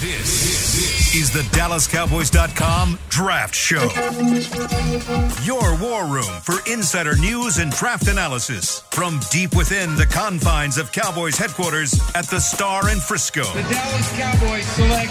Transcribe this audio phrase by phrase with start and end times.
[0.00, 3.82] This is the DallasCowboys.com Draft Show.
[5.42, 10.92] Your war room for insider news and draft analysis from deep within the confines of
[10.92, 13.42] Cowboys headquarters at the Star in Frisco.
[13.42, 15.10] The Dallas Cowboys select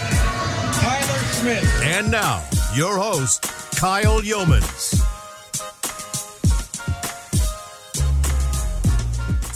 [0.79, 1.81] Tyler Smith.
[1.83, 3.43] And now, your host,
[3.75, 5.16] Kyle Youmans.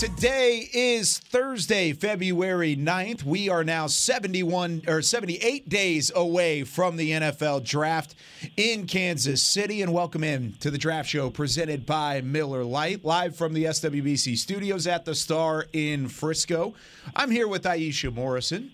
[0.02, 3.23] Today is Thursday, February 9th.
[3.23, 8.15] We are now 71 or 78 days away from the NFL draft
[8.57, 9.83] in Kansas City.
[9.83, 14.39] And welcome in to the draft show presented by Miller Lite, live from the SWBC
[14.39, 16.73] studios at the Star in Frisco.
[17.15, 18.71] I'm here with Aisha Morrison.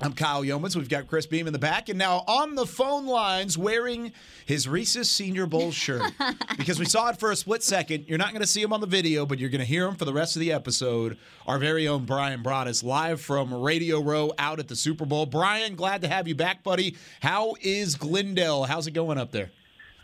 [0.00, 0.74] I'm Kyle Youmans.
[0.74, 4.12] We've got Chris Beam in the back, and now on the phone lines wearing
[4.44, 6.12] his Reese's Senior Bowl shirt
[6.58, 8.06] because we saw it for a split second.
[8.08, 9.94] You're not going to see him on the video, but you're going to hear him
[9.94, 11.16] for the rest of the episode.
[11.46, 15.26] Our very own Brian Broaddus live from Radio Row out at the Super Bowl.
[15.26, 16.96] Brian, glad to have you back, buddy.
[17.20, 18.64] How is Glendale?
[18.64, 19.52] How's it going up there?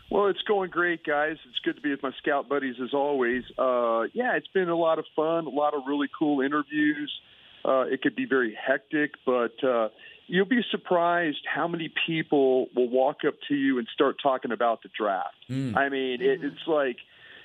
[0.09, 1.37] Well, it's going great, guys.
[1.49, 3.43] It's good to be with my scout buddies as always.
[3.57, 7.11] Uh, yeah, it's been a lot of fun, a lot of really cool interviews.
[7.63, 9.89] Uh, it could be very hectic, but uh,
[10.27, 14.81] you'll be surprised how many people will walk up to you and start talking about
[14.81, 15.35] the draft.
[15.49, 15.75] Mm.
[15.75, 16.97] I mean, it, it's like,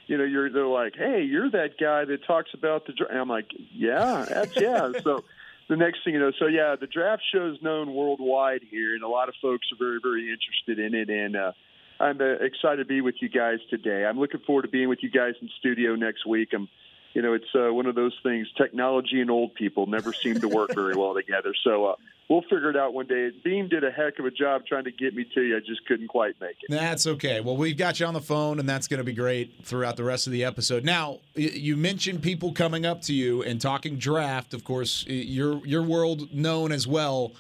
[0.07, 3.29] you know, you're they're like, "Hey, you're that guy that talks about the draft." I'm
[3.29, 5.25] like, "Yeah, that's yeah." so
[5.69, 9.03] the next thing you know, so yeah, the draft show is known worldwide here, and
[9.03, 11.11] a lot of folks are very, very interested in it.
[11.11, 11.53] And uh,
[11.99, 14.05] I'm uh, excited to be with you guys today.
[14.05, 16.51] I'm looking forward to being with you guys in studio next week.
[16.55, 16.69] I'm
[17.17, 18.47] you know, it's uh, one of those things.
[18.59, 21.55] Technology and old people never seem to work very well together.
[21.65, 21.95] So uh,
[22.29, 23.31] we'll figure it out one day.
[23.43, 25.57] Beam did a heck of a job trying to get me to you.
[25.57, 26.67] I just couldn't quite make it.
[26.69, 27.41] That's okay.
[27.41, 30.05] Well, we've got you on the phone, and that's going to be great throughout the
[30.05, 30.85] rest of the episode.
[30.85, 34.53] Now, you mentioned people coming up to you and talking draft.
[34.53, 37.33] Of course, your your world known as well.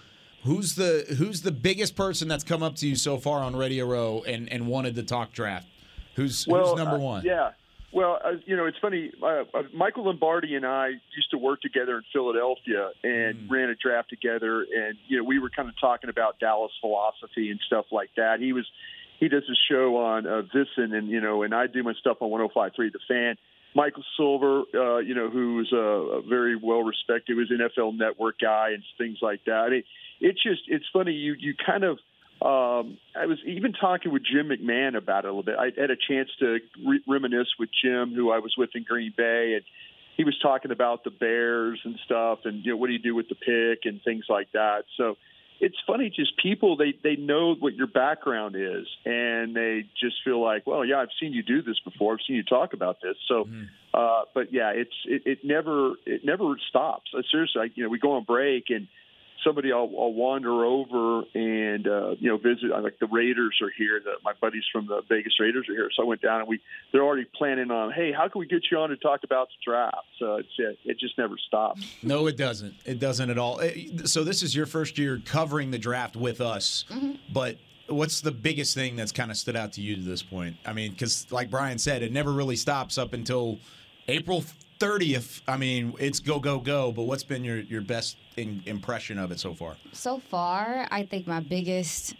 [0.44, 3.84] Who's the who's the biggest person that's come up to you so far on Radio
[3.84, 5.67] Row and, and wanted to talk draft?
[6.14, 7.20] Who's well, who's number one?
[7.20, 7.51] Uh, yeah.
[7.96, 9.11] Well, uh, you know, it's funny.
[9.23, 13.51] Uh, uh, Michael Lombardi and I used to work together in Philadelphia and mm.
[13.51, 17.51] ran a draft together, and you know, we were kind of talking about Dallas philosophy
[17.51, 18.39] and stuff like that.
[18.39, 18.67] He was
[19.18, 22.18] he does a show on uh, VSiN, and you know, and I do my stuff
[22.20, 23.36] on 105.3 The Fan.
[23.74, 28.73] Michael Silver, uh, you know, who's a, a very well respected, was NFL Network guy
[28.74, 29.64] and things like that.
[29.68, 29.84] I mean,
[30.20, 31.13] it's just it's funny.
[31.13, 31.98] You you kind of
[32.42, 35.57] um, I was even talking with Jim McMahon about it a little bit.
[35.58, 39.14] I had a chance to re- reminisce with Jim, who I was with in Green
[39.17, 39.64] Bay, and
[40.17, 43.14] he was talking about the Bears and stuff, and you know what do you do
[43.14, 44.85] with the pick and things like that.
[44.96, 45.17] So
[45.61, 50.42] it's funny, just people they they know what your background is, and they just feel
[50.42, 52.14] like, well, yeah, I've seen you do this before.
[52.14, 53.17] I've seen you talk about this.
[53.29, 53.64] So, mm-hmm.
[53.95, 57.11] uh, but yeah, it's it, it never it never stops.
[57.30, 58.89] Seriously, I, you know, we go on break and
[59.46, 62.70] somebody I'll, I'll wander over and uh, you know visit.
[62.83, 64.01] Like the Raiders are here.
[64.02, 66.61] The, my buddies from the Vegas Raiders are here, so I went down and we
[66.92, 67.92] they're already planning on.
[67.92, 70.07] Hey, how can we get you on to talk about the draft?
[70.18, 71.86] So it's it, it just never stops.
[72.02, 72.74] No, it doesn't.
[72.84, 73.61] It doesn't at all.
[73.61, 77.13] Eh, so this is your first year covering the draft with us, mm-hmm.
[77.33, 77.57] but
[77.89, 80.57] what's the biggest thing that's kind of stood out to you to this point?
[80.67, 83.58] I mean, because like Brian said, it never really stops up until
[84.08, 84.45] April
[84.79, 85.42] 30th.
[85.48, 86.92] I mean, it's go go go.
[86.92, 89.77] But what's been your your best in, impression of it so far?
[89.92, 92.14] So far, I think my biggest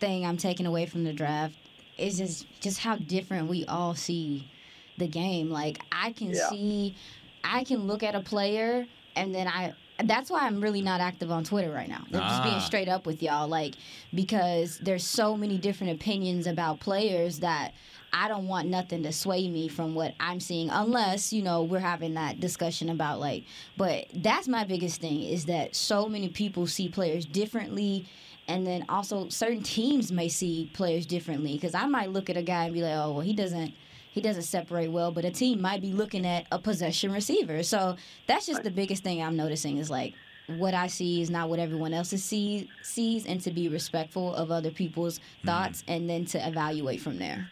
[0.00, 1.54] thing I'm taking away from the draft
[1.98, 4.50] is just just how different we all see
[4.98, 5.50] the game.
[5.50, 6.48] Like I can yeah.
[6.48, 6.96] see,
[7.44, 8.86] I can look at a player
[9.16, 9.74] and then I
[10.04, 12.04] that's why I'm really not active on Twitter right now.
[12.12, 12.28] I'm ah.
[12.28, 12.60] just being ah.
[12.60, 13.74] straight up with y'all, like
[14.14, 17.72] because there's so many different opinions about players that
[18.12, 21.78] I don't want nothing to sway me from what I'm seeing, unless you know we're
[21.78, 23.44] having that discussion about like.
[23.76, 28.06] But that's my biggest thing is that so many people see players differently,
[28.48, 31.54] and then also certain teams may see players differently.
[31.54, 33.74] Because I might look at a guy and be like, oh well, he doesn't
[34.10, 37.62] he doesn't separate well, but a team might be looking at a possession receiver.
[37.62, 37.96] So
[38.26, 40.12] that's just the biggest thing I'm noticing is like
[40.58, 44.50] what I see is not what everyone else see, sees, and to be respectful of
[44.50, 45.48] other people's mm-hmm.
[45.48, 47.50] thoughts, and then to evaluate from there.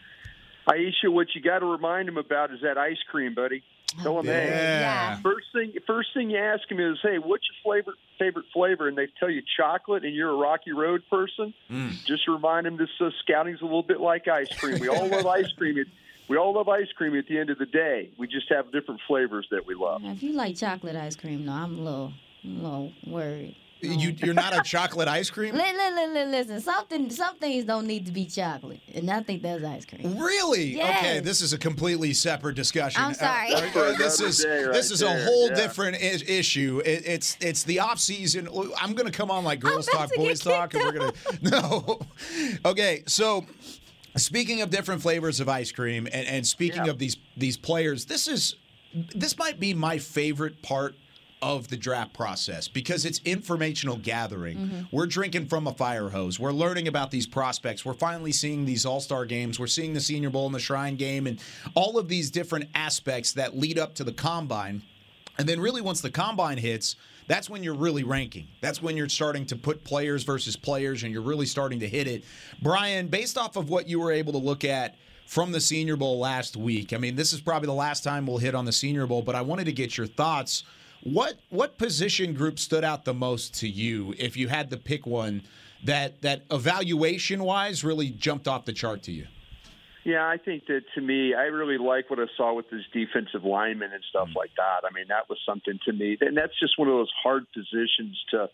[0.67, 3.63] Aisha, what you got to remind him about is that ice cream, buddy.
[4.01, 4.31] Tell him, yeah.
[4.31, 5.19] hey, yeah.
[5.21, 8.87] first thing, first thing you ask him is, hey, what's your flavor, favorite flavor?
[8.87, 11.53] And they tell you chocolate, and you're a Rocky Road person.
[11.69, 12.05] Mm.
[12.05, 14.79] Just remind him this uh, scouting's a little bit like ice cream.
[14.79, 15.77] We all love ice cream.
[15.77, 15.87] It,
[16.29, 18.11] we all love ice cream at the end of the day.
[18.17, 20.01] We just have different flavors that we love.
[20.05, 22.13] If you like chocolate ice cream, no, I'm a little,
[22.45, 23.57] a little worried.
[23.81, 25.55] You, you're not a chocolate ice cream.
[25.55, 26.61] Listen, listen, listen.
[26.61, 30.17] Something, some things don't need to be chocolate, and I think that's ice cream.
[30.19, 30.75] Really?
[30.75, 30.97] Yes.
[30.99, 33.01] Okay, this is a completely separate discussion.
[33.01, 33.53] I'm sorry.
[33.53, 35.55] Uh, uh, this is right this is a whole yeah.
[35.55, 36.81] different I- issue.
[36.85, 38.47] It, it's it's the off season.
[38.79, 41.99] I'm going to come on like girls talk, boys talk, and we're gonna no.
[42.65, 43.45] Okay, so
[44.15, 46.91] speaking of different flavors of ice cream, and, and speaking Yeah.
[46.91, 48.55] of these these players, this is
[49.15, 50.95] this might be my favorite part
[51.41, 54.57] of the draft process because it's informational gathering.
[54.57, 54.95] Mm-hmm.
[54.95, 56.39] We're drinking from a fire hose.
[56.39, 57.83] We're learning about these prospects.
[57.83, 59.59] We're finally seeing these All Star games.
[59.59, 61.39] We're seeing the Senior Bowl and the Shrine Game and
[61.73, 64.83] all of these different aspects that lead up to the combine.
[65.37, 66.95] And then, really, once the combine hits,
[67.27, 68.47] that's when you're really ranking.
[68.61, 72.07] That's when you're starting to put players versus players and you're really starting to hit
[72.07, 72.23] it.
[72.61, 74.95] Brian, based off of what you were able to look at
[75.25, 78.37] from the Senior Bowl last week, I mean, this is probably the last time we'll
[78.37, 80.63] hit on the Senior Bowl, but I wanted to get your thoughts.
[81.03, 85.05] What what position group stood out the most to you if you had to pick
[85.05, 85.41] one
[85.83, 89.27] that that evaluation wise really jumped off the chart to you?
[90.03, 93.43] Yeah, I think that to me, I really like what I saw with his defensive
[93.43, 94.35] linemen and stuff mm.
[94.35, 94.87] like that.
[94.87, 98.17] I mean, that was something to me, and that's just one of those hard positions
[98.31, 98.49] to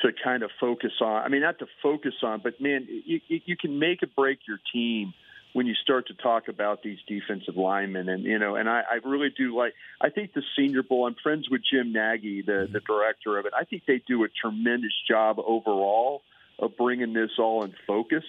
[0.00, 1.22] to kind of focus on.
[1.22, 4.40] I mean, not to focus on, but man, you you you can make or break
[4.46, 5.14] your team
[5.52, 9.08] when you start to talk about these defensive linemen, and you know, and I, I
[9.08, 9.74] really do like.
[10.00, 11.06] I think the Senior Bowl.
[11.06, 12.92] I'm friends with Jim Nagy, the the mm-hmm.
[12.92, 13.52] director of it.
[13.58, 16.22] I think they do a tremendous job overall
[16.58, 18.24] of bringing this all in focus.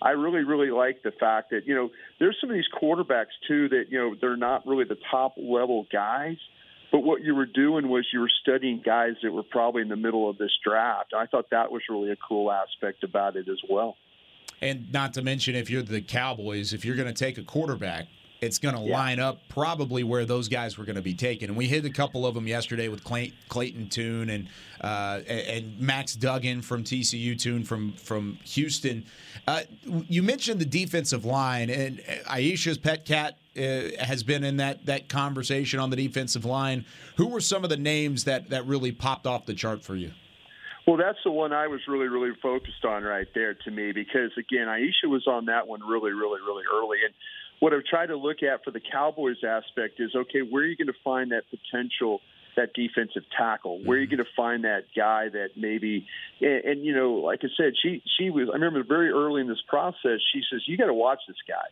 [0.00, 3.70] I really, really like the fact that, you know, there's some of these quarterbacks, too,
[3.70, 6.36] that, you know, they're not really the top level guys.
[6.92, 9.96] But what you were doing was you were studying guys that were probably in the
[9.96, 11.14] middle of this draft.
[11.16, 13.96] I thought that was really a cool aspect about it as well.
[14.60, 18.06] And not to mention, if you're the Cowboys, if you're going to take a quarterback,
[18.40, 21.48] it's going to line up probably where those guys were going to be taken.
[21.48, 24.48] And we hit a couple of them yesterday with Clay, Clayton Tune and
[24.80, 29.06] uh, and Max Duggan from TCU Tune from from Houston.
[29.46, 34.84] Uh, you mentioned the defensive line, and Aisha's pet cat uh, has been in that
[34.86, 36.84] that conversation on the defensive line.
[37.16, 40.12] Who were some of the names that that really popped off the chart for you?
[40.86, 44.30] Well, that's the one I was really, really focused on right there to me because,
[44.38, 46.98] again, Aisha was on that one really, really, really early.
[47.04, 47.12] And
[47.58, 50.76] what I've tried to look at for the Cowboys aspect is okay, where are you
[50.76, 52.20] going to find that potential?
[52.56, 54.16] That defensive tackle, where are you mm-hmm.
[54.16, 56.06] going to find that guy that maybe,
[56.40, 58.48] and, and you know, like I said, she she was.
[58.48, 61.68] I remember very early in this process, she says, "You got to watch this guy,"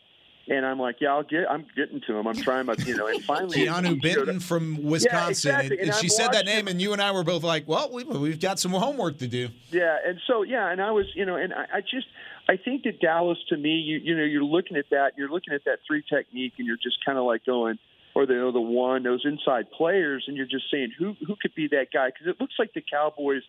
[0.49, 1.51] and I'm like, "Yeah, I'll get.
[1.51, 2.27] I'm getting to him.
[2.27, 5.51] I'm trying my, you know." And finally, Keanu Benton from Wisconsin.
[5.51, 5.79] Yeah, exactly.
[5.79, 7.91] And, And she I'm said that name, and you and I were both like, well,
[7.93, 9.49] we, we've got some homework to do.
[9.71, 12.07] Yeah, and so yeah, and I was, you know, and I, I just,
[12.49, 15.55] I think that Dallas to me, you, you know, you're looking at that, you're looking
[15.55, 17.79] at that three technique, and you're just kind of like going,
[18.15, 21.69] or the the one, those inside players, and you're just saying who who could be
[21.69, 23.43] that guy because it looks like the Cowboys.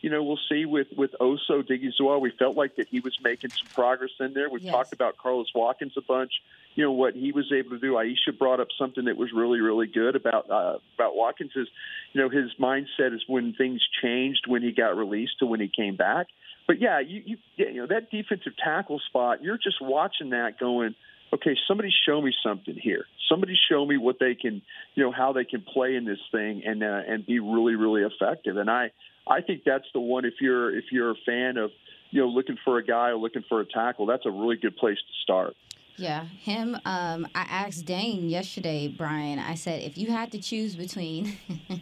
[0.00, 2.20] You know, we'll see with with Osa Odighizuwa.
[2.20, 4.48] We felt like that he was making some progress in there.
[4.48, 4.72] We've Yes.
[4.72, 6.32] talked about Carlos Watkins a bunch.
[6.76, 7.94] You know what he was able to do.
[7.94, 11.66] Aisha brought up something that was really really good about uh, about Watkins is,
[12.12, 15.68] you know, his mindset is when things changed when he got released to when he
[15.68, 16.28] came back.
[16.68, 19.42] But yeah, you you, you know that defensive tackle spot.
[19.42, 20.94] You're just watching that going.
[21.32, 23.04] Okay, somebody show me something here.
[23.28, 24.62] Somebody show me what they can,
[24.94, 28.02] you know, how they can play in this thing and uh, and be really really
[28.02, 28.56] effective.
[28.56, 28.90] And I
[29.26, 30.24] I think that's the one.
[30.24, 31.70] If you're if you're a fan of,
[32.10, 34.76] you know, looking for a guy or looking for a tackle, that's a really good
[34.76, 35.54] place to start.
[35.98, 36.76] Yeah, him.
[36.84, 39.40] Um, I asked Dane yesterday, Brian.
[39.40, 41.36] I said, if you had to choose between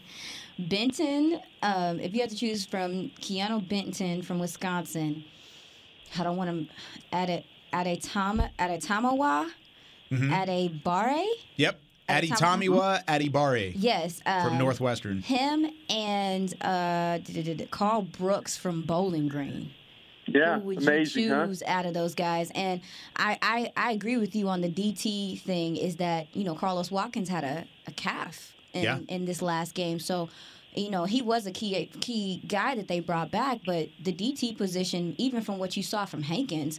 [0.59, 5.23] Benton, um, if you had to choose from Keanu Benton from Wisconsin,
[6.19, 6.75] I don't want to
[7.15, 9.49] at a at a Tama at a Tamawa,
[10.13, 11.25] at a Bare.
[11.57, 11.81] Yep.
[12.09, 15.23] Adi Tom- Tamiwa, Adi Bare Yes, uh, from Northwestern.
[15.23, 17.19] Him and uh,
[17.73, 19.71] Karl Brooks from Bowling Green.
[20.29, 21.47] Yeah, Who would amazing, you huh?
[21.47, 22.53] choose out of those guys?
[22.55, 22.81] And
[23.17, 25.77] I, I, I agree with you on the DT thing.
[25.77, 28.99] Is that you know Carlos Watkins had a, a calf in, Yeah.
[29.09, 30.29] in this last game, so
[30.75, 33.61] you know he was a key key guy that they brought back.
[33.67, 36.79] But the DT position, even from what you saw from Hankins,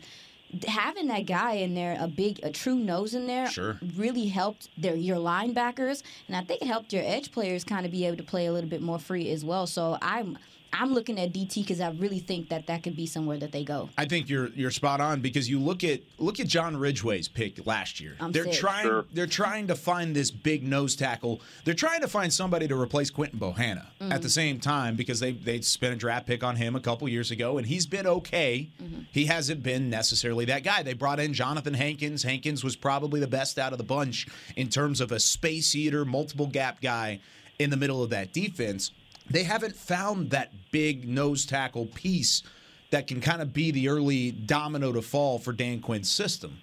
[0.67, 3.77] having that guy in there, a big, a true nose in there, Sure.
[3.95, 7.91] really helped their your linebackers, and I think it helped your edge players kind of
[7.91, 9.67] be able to play a little bit more free as well.
[9.67, 10.37] So I'm
[10.79, 13.63] I'm looking at DT because I really think that that could be somewhere that they
[13.63, 13.89] go.
[13.97, 17.65] I think you're you're spot on because you look at look at John Ridgeway's pick
[17.65, 18.15] last year.
[18.19, 18.53] I'm they're sick.
[18.53, 19.05] trying Sure.
[19.13, 21.41] they're trying to find this big nose tackle.
[21.65, 24.11] They're trying to find somebody to replace Quinton Bohanna Mm-hmm.
[24.11, 27.07] at the same time because they they spent a draft pick on him a couple
[27.09, 28.69] years ago and he's been okay.
[28.81, 29.01] Mm-hmm.
[29.11, 30.83] He hasn't been necessarily that guy.
[30.83, 32.21] They brought in Jonathan Hankins.
[32.23, 36.05] Hankins was probably the best out of the bunch in terms of a space eater,
[36.05, 37.19] multiple gap guy
[37.57, 38.91] in the middle of that defense.
[39.29, 42.43] They haven't found that big nose tackle piece
[42.91, 46.59] that can kind of be the early domino to fall for Dan Quinn's system.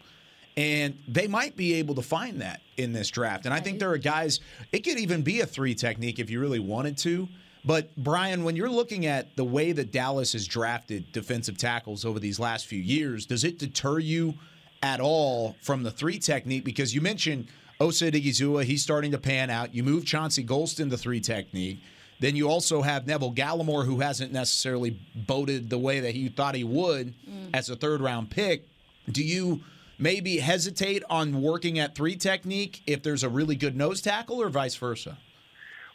[0.57, 3.45] And they might be able to find that in this draft.
[3.45, 4.41] And I think there are guys,
[4.73, 7.29] it could even be a three technique if you really wanted to.
[7.65, 12.21] But Brian, when you're looking at the way that Dallas has drafted defensive tackles over
[12.21, 14.35] these last few years, does it deter you
[14.83, 16.65] at all from the three technique?
[16.65, 17.49] Because you mentioned
[17.81, 19.75] Osa Odighizuwa, he's starting to pan out.
[19.75, 21.81] You move Chauncey Golston to three technique.
[22.21, 26.55] Then you also have Neville Gallimore, who hasn't necessarily boated the way that he thought
[26.55, 27.51] he would mm.
[27.53, 28.67] as a third round pick.
[29.11, 29.61] Do you
[29.99, 34.49] maybe hesitate on working at three technique if there's a really good nose tackle or
[34.49, 35.19] vice versa?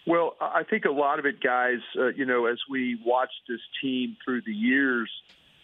[0.05, 3.59] Well, I think a lot of it, guys, uh, you know, as we watched this
[3.81, 5.09] team through the years,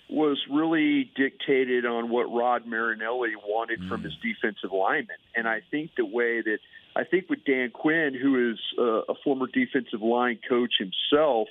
[0.10, 3.90] was really dictated on what Rod Marinelli wanted mm.
[3.90, 5.18] from his defensive linemen.
[5.36, 6.60] And I think the way that
[6.96, 11.48] I think with Dan Quinn, who is uh, a former defensive line coach himself,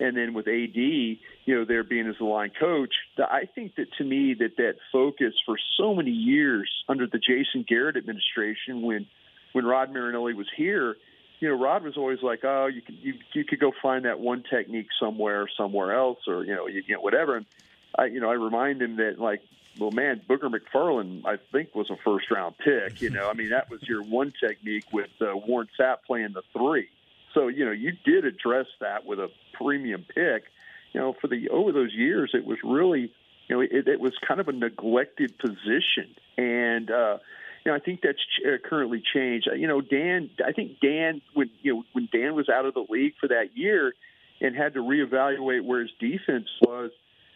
[0.00, 3.88] and then with AD, you know, there being as a line coach, I think that
[3.98, 9.06] to me that that focus for so many years under the Jason Garrett administration, when
[9.52, 10.96] when Rod Marinelli was here,
[11.40, 14.20] you know, Rod was always like, oh, you could you you could go find that
[14.20, 17.36] one technique somewhere, somewhere else, or you know, you, you know, whatever.
[17.36, 17.46] And
[17.96, 19.40] I, you know, I remind him that like,
[19.78, 23.00] well, man, Booger McFarland, I think was a first round pick.
[23.00, 26.42] You know, I mean, that was your one technique with uh, Warren Sapp playing the
[26.52, 26.88] three.
[27.34, 30.44] So you know, you did address that with a premium pick.
[30.92, 33.12] You know, for the over those years, it was really,
[33.48, 37.18] you know, it, it was kind of a neglected position, and uh,
[37.64, 39.48] you know, I think that's uh, currently changed.
[39.54, 42.86] You know, Dan, I think Dan, when you know, when Dan was out of the
[42.88, 43.94] league for that year
[44.40, 46.90] and had to reevaluate where his defense was,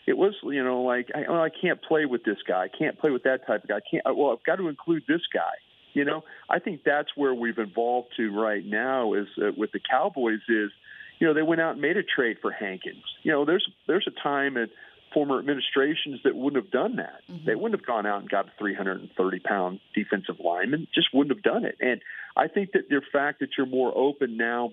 [0.06, 2.64] it was, you know, like I, well, I can't play with this guy.
[2.64, 3.76] I can't play with that type of guy.
[3.76, 4.16] I can't.
[4.16, 5.54] Well, I've got to include this guy.
[5.94, 9.80] You know, I think that's where we've evolved to right now is uh, with the
[9.80, 10.70] Cowboys is,
[11.18, 13.04] you know, they went out and made a trade for Hankins.
[13.22, 14.70] You know, there's there's a time at
[15.12, 17.20] former administrations that wouldn't have done that.
[17.30, 17.46] Mm-hmm.
[17.46, 20.88] They wouldn't have gone out and got a 330 pound defensive lineman.
[20.94, 21.76] Just wouldn't have done it.
[21.80, 22.00] And
[22.36, 24.72] I think that the fact that you're more open now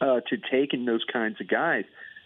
[0.00, 1.84] uh, to taking those kinds of guys,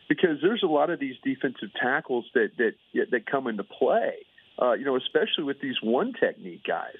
[0.08, 2.74] because there's a lot of these defensive tackles that that
[3.10, 4.14] that come into play.
[4.60, 6.96] Uh, you know, especially with these one technique guys.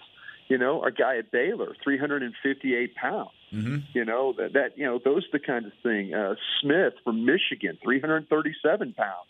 [0.48, 3.30] You know, our guy at Baylor, 358 pounds.
[3.52, 3.78] Mm-hmm.
[3.94, 6.14] You know that that you know those are the kind of thing.
[6.14, 9.28] Uh, Smith from Michigan, 337 pounds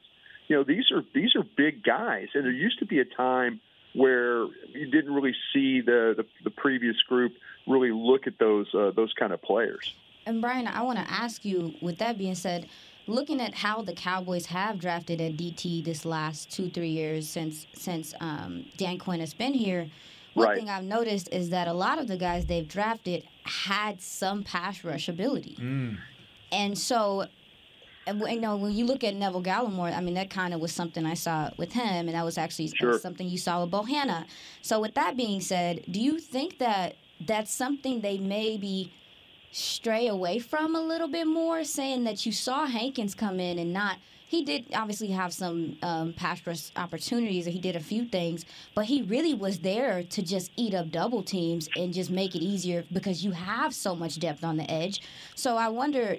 [0.48, 3.60] you know these are these are big guys, and there used to be a time
[3.94, 7.32] where you didn't really see the the, the previous group
[7.66, 9.94] really look at those uh, those kind of players.
[10.24, 11.74] And Brian, I want to ask you.
[11.80, 12.68] With that being said,
[13.06, 17.66] looking at how the Cowboys have drafted at DT this last two three years since
[17.72, 19.90] since um, Dan Quinn has been here.
[20.34, 20.58] One right.
[20.58, 24.84] thing I've noticed is that a lot of the guys they've drafted had some pass
[24.84, 25.56] rush ability.
[25.58, 25.98] Mm.
[26.52, 27.26] And so
[28.06, 30.72] and, you know, when you look at Neville Gallimore, I mean, that kind of was
[30.72, 32.98] something I saw with him, and that was actually sure.
[32.98, 34.26] something you saw with Bohanna.
[34.62, 38.92] So, with that being said, do you think that that's something they maybe
[39.56, 43.72] stray away from a little bit more, saying that you saw Hankins come in and
[43.72, 43.96] not.
[44.28, 48.44] He did obviously have some um, pass rush opportunities, and he did a few things,
[48.74, 52.42] but he really was there to just eat up double teams and just make it
[52.42, 55.00] easier because you have so much depth on the edge.
[55.36, 56.18] So I wonder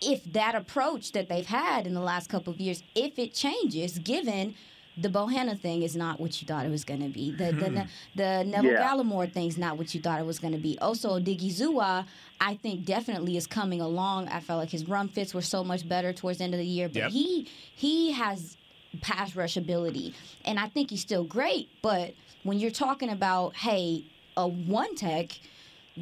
[0.00, 3.98] if that approach that they've had in the last couple of years, if it changes,
[3.98, 4.54] given
[4.96, 7.32] the Bohanna thing is not what you thought it was going to be.
[7.32, 7.88] The, the, hmm.
[8.14, 8.82] the Neville yeah.
[8.82, 10.78] Gallimore thing is not what you thought it was going to be.
[10.78, 12.06] Also, Odighizuwa,
[12.40, 14.28] I think definitely is coming along.
[14.28, 16.66] I felt like his run fits were so much better towards the end of the
[16.66, 17.10] year, but yep.
[17.10, 18.56] he he has
[19.00, 21.68] pass rush ability, and I think he's still great.
[21.82, 24.04] But when you're talking about hey,
[24.36, 25.30] a one tech,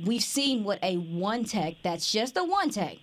[0.05, 2.99] we've seen what a one tech that's just a one tech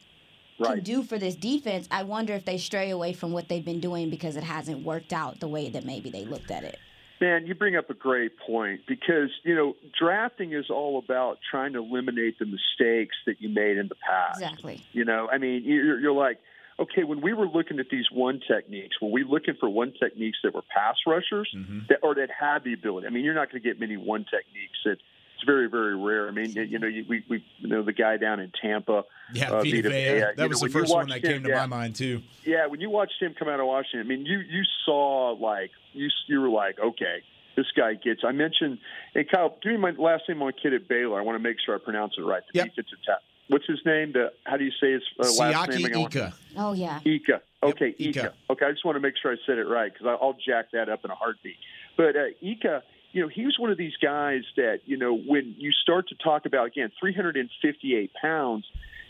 [0.60, 0.76] right.
[0.76, 3.80] can do for this defense, I wonder if they stray away from what they've been
[3.80, 6.78] doing because it hasn't worked out the way that maybe they looked at it.
[7.22, 11.74] Man, you bring up a great point because, you know, drafting is all about trying
[11.74, 14.42] to eliminate the mistakes that you made in the past.
[14.42, 14.86] Exactly.
[14.94, 16.40] You know, I mean, you're, you're like,
[16.80, 20.38] okay, when we were looking at these one techniques, were we looking for one techniques
[20.44, 21.80] that were pass rushers mm-hmm.
[21.90, 23.06] that, or that had the ability?
[23.06, 24.98] I mean, you're not going to get many one techniques that
[25.40, 26.28] it's very, very rare.
[26.28, 29.06] I mean, you know, we, we you know the guy down in Tampa.
[29.34, 30.20] Yeah, uh, Vita Vea.
[30.20, 32.22] That you was know, the first one that him, came to yeah, my mind too.
[32.44, 35.72] Yeah, when you watched him come out of Washington, I mean, you you saw like
[35.94, 37.24] you you were like, okay,
[37.56, 38.22] this guy gets.
[38.26, 38.80] I mentioned,
[39.14, 41.18] hey Kyle, give me my last name on kid at Baylor.
[41.18, 42.44] I want to make sure I pronounce it right.
[42.52, 42.68] The yep.
[42.68, 43.24] defensive tackle.
[43.48, 44.12] What's his name?
[44.12, 45.86] The, how do you say his uh, last name?
[45.86, 46.34] Ika.
[46.58, 47.00] Oh yeah.
[47.06, 47.42] Ika.
[47.64, 48.16] Okay, yep.
[48.16, 48.34] Ika.
[48.50, 50.90] Okay, I just want to make sure I said it right because I'll jack that
[50.90, 51.56] up in a heartbeat.
[51.96, 55.56] But uh, Ika you know, he was one of these guys that, you know, when
[55.58, 58.66] you start to talk about, again, 358 pounds,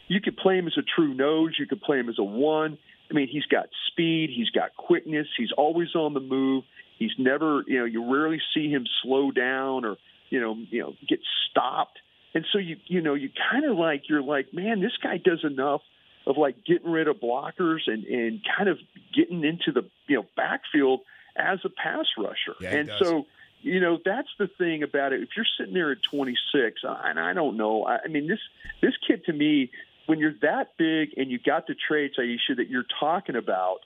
[0.08, 2.77] you could play him as a true nose, you could play him as a one.
[3.10, 6.63] I mean, he's got speed, he's got quickness, he's always on the move.
[6.98, 9.96] He's never, you know, you rarely see him slow down or,
[10.29, 11.98] you know, you know, get stopped.
[12.34, 15.44] And so you, you know, you kind of like you're like, man, this guy does
[15.44, 15.82] enough
[16.27, 18.77] of like getting rid of blockers and and kind of
[19.15, 21.01] getting into the you know backfield
[21.36, 22.56] as a pass rusher.
[22.60, 23.25] Yeah, and so
[23.61, 25.21] you know that's the thing about it.
[25.21, 28.39] If you're sitting there at 26, and I don't know, I, mean this
[28.81, 29.71] this kid to me,
[30.05, 33.79] when you're that big and you got the traits, Aisha, that you're talking about,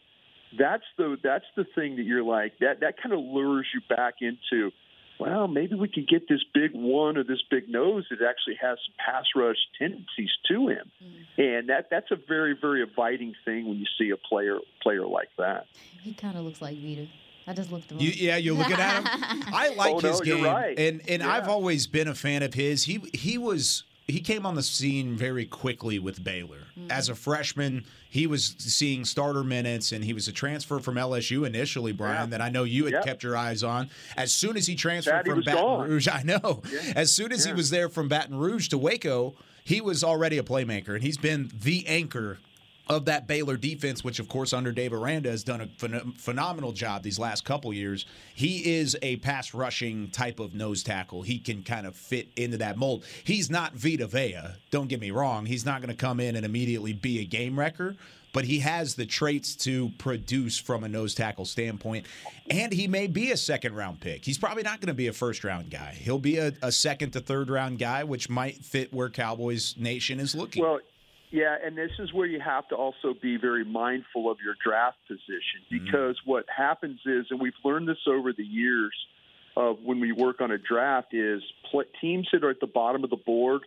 [0.57, 4.15] that's the that's the thing that you're like that that kind of lures you back
[4.21, 4.71] into.
[5.19, 8.77] Well, maybe we can get this big one or this big nose that actually has
[8.85, 11.41] some pass rush tendencies to him, mm-hmm.
[11.41, 15.29] and that that's a very very inviting thing when you see a player player like
[15.37, 15.65] that.
[16.01, 17.07] He kind of looks like Vita.
[17.47, 19.43] I just looked him You, yeah, you're looking at him.
[19.53, 20.77] I like Oh, no, his you're game, right.
[20.79, 21.29] and and Yeah.
[21.31, 22.83] I've always been a fan of his.
[22.83, 26.59] He he was he came on the scene very quickly with Baylor
[26.89, 27.85] as a freshman.
[28.09, 32.23] He was seeing starter minutes, and he was a transfer from LSU initially, Brian.
[32.29, 32.38] Yeah.
[32.38, 33.05] That I know you had Yep.
[33.05, 33.89] kept your eyes on.
[34.17, 35.89] As soon as he transferred That he from Baton gone.
[35.89, 36.62] Rouge, I know.
[36.95, 40.43] As soon as he was there from Baton Rouge to Waco, he was already a
[40.43, 42.39] playmaker, and he's been the anchor
[42.89, 46.73] of that Baylor defense, which of course under Dave Aranda has done a phen- phenomenal
[46.73, 48.05] job these last couple years.
[48.35, 51.21] He is a pass rushing type of nose tackle.
[51.21, 53.05] He can kind of fit into that mold.
[53.23, 54.55] He's not Vita Vea.
[54.69, 55.45] Don't get me wrong.
[55.45, 57.95] He's not going to come in and immediately be a game wrecker.
[58.33, 62.07] But he has the traits to produce from a nose tackle standpoint.
[62.49, 64.25] And he may be a second round pick.
[64.25, 65.95] He's probably not going to be a first round guy.
[65.99, 70.19] He'll be a, a second to third round guy, which might fit where Cowboys Nation
[70.19, 70.63] is looking.
[70.63, 70.79] Well,
[71.33, 74.97] yeah, and this is where you have to also be very mindful of your draft
[75.07, 75.83] position mm-hmm.
[75.83, 78.93] because what happens is, and we've learned this over the years
[79.57, 81.41] of when we work on a draft, is
[81.99, 83.61] teams that are at the bottom of the board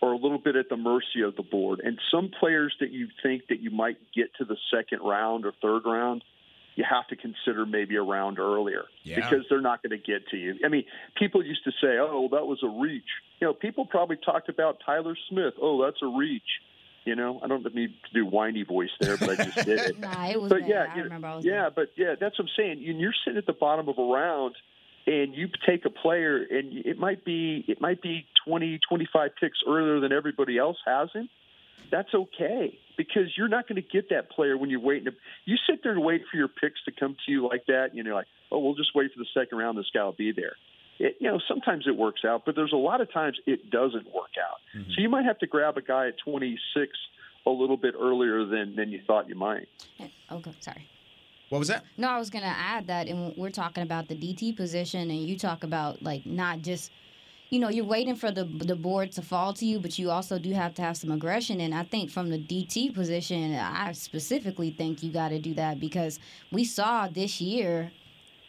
[0.00, 3.08] are a little bit at the mercy of the board, and some players that you
[3.20, 6.22] think that you might get to the second round or third round.
[6.76, 9.16] You have to consider maybe a round earlier Yeah.
[9.16, 10.54] because they're not going to get to you.
[10.64, 10.84] I mean,
[11.16, 13.10] people used to say, "Oh, that was a reach."
[13.40, 15.54] You know, people probably talked about Tyler Smith.
[15.60, 16.60] Oh, that's a reach.
[17.08, 19.98] You know, I don't need to do whiny voice there, but I just did it.
[20.08, 22.50] Nah, it was but yeah, you- remember I was yeah, but yeah, that's what I'm
[22.54, 22.80] saying.
[22.80, 24.54] You- You're sitting at the bottom of a round,
[25.06, 29.58] and you take a player, and it might be it might be 20, 25 picks
[29.66, 31.30] earlier than everybody else has him.
[31.90, 35.06] That's okay because you're not going to get that player when you're waiting.
[35.06, 35.12] To,
[35.46, 37.84] you sit there and wait for your picks to come to you like that.
[37.88, 39.78] And, you know, like oh, we'll just wait for the second round.
[39.78, 40.56] This guy will be there.
[40.98, 44.06] It, you know, sometimes it works out, but there's a lot of times it doesn't
[44.06, 44.58] work out.
[44.76, 44.90] Mm-hmm.
[44.90, 46.92] So you might have to grab a guy at 26
[47.46, 49.68] a little bit earlier than than you thought you might.
[50.00, 50.88] Okay, oh, sorry.
[51.48, 51.84] what was that?
[51.96, 55.38] No, I was gonna add that, and we're talking about the DT position, and you
[55.38, 56.90] talk about like not just,
[57.48, 60.38] you know, you're waiting for the the board to fall to you, but you also
[60.38, 61.60] do have to have some aggression.
[61.60, 65.80] And I think from the DT position, I specifically think you got to do that
[65.80, 66.18] because
[66.50, 67.92] we saw this year,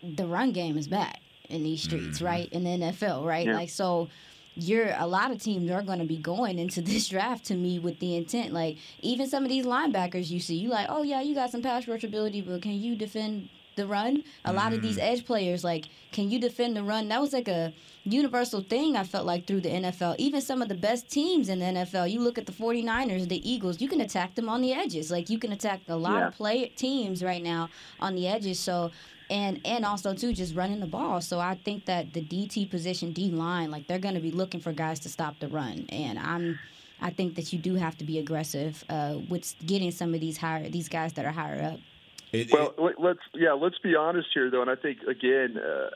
[0.04, 2.26] the run game is back in these streets, mm-hmm.
[2.26, 2.50] right?
[2.52, 3.46] In the NFL, right?
[3.46, 3.56] Yeah.
[3.56, 4.10] Like so.
[4.56, 7.80] You're a lot of teams are going to be going into this draft to me
[7.80, 11.22] with the intent, like even some of these linebackers you see, you like, oh yeah,
[11.22, 13.48] you got some pass rush ability, but can you defend
[13.80, 14.24] the run?
[14.46, 17.08] A lot of these edge players, like, can you defend the run?
[17.08, 20.16] That was like a universal thing I felt like through the NFL.
[20.20, 23.50] Even some of the best teams in the NFL, you look at the 49ers, the
[23.50, 25.10] Eagles, you can attack them on the edges.
[25.10, 28.60] Like you can attack a lot of play teams right now on the edges.
[28.60, 28.92] So
[29.30, 31.22] and and also too just running the ball.
[31.22, 34.60] So I think that the DT position, D line, like they're going to be looking
[34.60, 35.86] for guys to stop the run.
[35.90, 36.60] And I'm,
[37.02, 40.38] I think that you do have to be aggressive uh, with getting some of these
[40.38, 41.80] higher these guys that are higher up.
[42.32, 45.90] It- Well, let- let's yeah, let's be honest here though, and I think again, uh,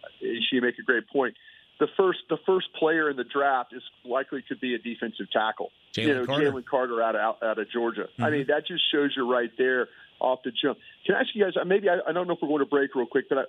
[0.49, 1.35] she make a great point.
[1.79, 5.71] The first the first player in the draft is likely to be a defensive tackle.
[5.93, 6.51] Jalen you know, Carter.
[6.51, 8.07] Jalen Carter out of out, out of Georgia.
[8.19, 10.77] I mean, that just shows you right there off the jump.
[11.05, 11.53] Can I ask you guys?
[11.59, 13.43] uh, Maybe I, I don't know if we're going to break real quick, but I,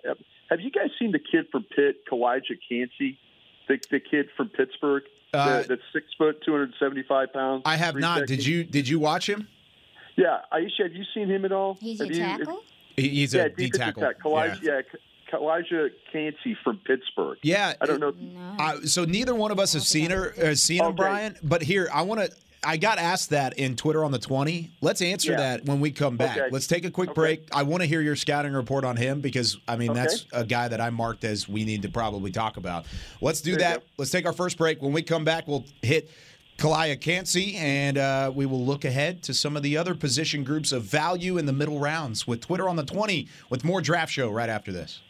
[0.51, 3.18] have you guys seen the kid from Pitt, Calijah Kancey,
[3.68, 7.62] the the kid from Pittsburgh, Uh, that's six foot, two hundred seventy five pounds?
[7.66, 8.20] I have not.
[8.20, 8.38] technique?
[8.38, 8.64] Did you?
[8.64, 9.49] Did you watch him?
[10.16, 11.77] Yeah, Aisha, have you seen him at all?
[11.81, 12.57] He's Have your you- tackle.
[12.66, 14.02] He- He's yeah, a D defensive tackle.
[14.02, 14.20] tack.
[14.22, 14.80] Calijah, yeah.
[15.33, 17.38] Calijah Kancey from Pittsburgh.
[17.42, 17.74] Yeah.
[17.80, 18.11] I don't know.
[18.11, 18.57] No.
[18.59, 21.37] Uh, so neither one of us have seen her, uh, seen him, Brian.
[21.42, 22.30] But here, I want to.
[22.66, 24.70] I got asked that in Twitter on the twenty.
[24.80, 25.37] Let's answer Yeah.
[25.38, 26.38] that when we come back.
[26.38, 26.48] Okay.
[26.50, 27.14] Let's take a quick Okay.
[27.14, 27.48] break.
[27.52, 30.00] I want to hear your scouting report on him because I mean Okay.
[30.00, 32.87] that's a guy that I marked as we need to probably talk about.
[33.20, 33.85] Let's do There that.
[33.98, 34.80] Let's take our first break.
[34.80, 36.11] When we come back, we'll hit.
[36.59, 40.73] Kalia Kancey, and uh, we will look ahead to some of the other position groups
[40.73, 44.31] of value in the middle rounds with Twitter on the 20 with more draft show
[44.31, 45.01] right after this.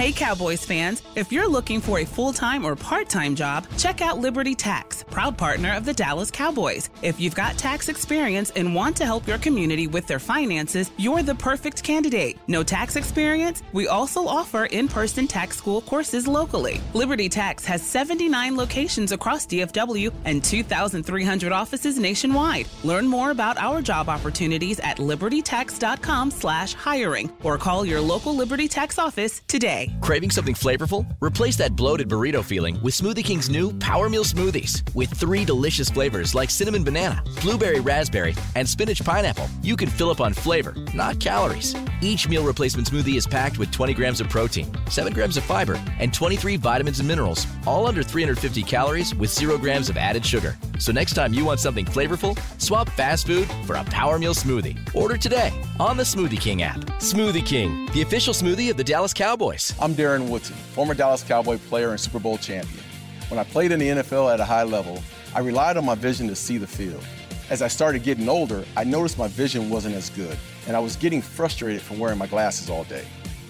[0.00, 4.00] Hey, Cowboys fans, if you're looking for a full time or part time job, check
[4.00, 6.88] out Liberty Tax, proud partner of the Dallas Cowboys.
[7.02, 11.22] If you've got tax experience and want to help your community with their finances, you're
[11.22, 12.38] the perfect candidate.
[12.48, 13.62] No tax experience?
[13.74, 16.80] We also offer in person tax school courses locally.
[16.94, 22.66] Liberty Tax has 79 locations across DFW and 2,300 offices nationwide.
[22.84, 28.98] Learn more about our job opportunities at libertytax.com/slash hiring or call your local Liberty Tax
[28.98, 29.89] office today.
[30.00, 31.06] Craving something flavorful?
[31.20, 34.82] Replace that bloated burrito feeling with Smoothie King's new Power Meal Smoothies.
[34.94, 40.10] With three delicious flavors like cinnamon banana, blueberry raspberry, and spinach pineapple, you can fill
[40.10, 41.74] up on flavor, not calories.
[42.00, 45.78] Each meal replacement smoothie is packed with 20 grams of protein, 7 grams of fiber,
[45.98, 50.56] and 23 vitamins and minerals, all under 350 calories with 0 grams of added sugar.
[50.78, 54.78] So next time you want something flavorful, swap fast food for a Power Meal Smoothie.
[54.94, 56.80] Order today on the Smoothie King app.
[57.00, 59.74] Smoothie King, the official smoothie of the Dallas Cowboys.
[59.82, 62.84] I'm Darren Woodson, former Dallas Cowboy player and Super Bowl champion.
[63.28, 65.02] When I played in the NFL at a high level,
[65.34, 67.02] I relied on my vision to see the field.
[67.48, 70.96] As I started getting older, I noticed my vision wasn't as good, and I was
[70.96, 73.06] getting frustrated from wearing my glasses all day.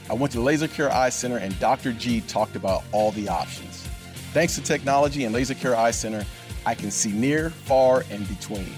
[0.09, 1.93] I went to Laser Care Eye Center, and Dr.
[1.93, 3.89] G talked about all the options.
[4.33, 6.25] Thanks to technology and Laser Care Eye Center,
[6.65, 8.73] I can see near, far, and between.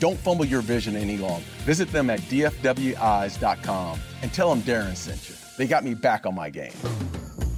[0.00, 1.46] Don't fumble your vision any longer.
[1.60, 5.39] Visit them at dfweyes.com and tell them Darren sent you.
[5.60, 6.72] They got me back on my game.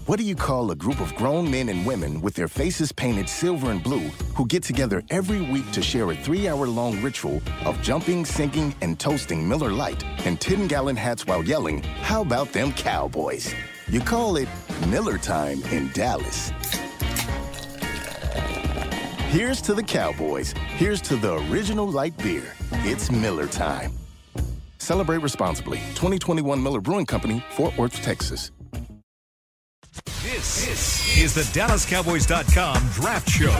[0.06, 3.28] What do you call a group of grown men and women with their faces painted
[3.28, 7.40] silver and blue who get together every week to share a three hour long ritual
[7.64, 12.52] of jumping, sinking, and toasting Miller Lite and 10 gallon hats while yelling, How about
[12.52, 13.54] them Cowboys?
[13.86, 14.48] You call it
[14.88, 16.50] Miller Time in Dallas.
[19.30, 20.54] Here's to the Cowboys.
[20.74, 22.52] Here's to the original light beer.
[22.84, 23.92] It's Miller Time.
[24.82, 25.78] Celebrate responsibly.
[25.94, 28.50] 2021 Miller Brewing Company, Fort Worth, Texas.
[30.24, 33.52] This, this is the DallasCowboys.com Draft Show.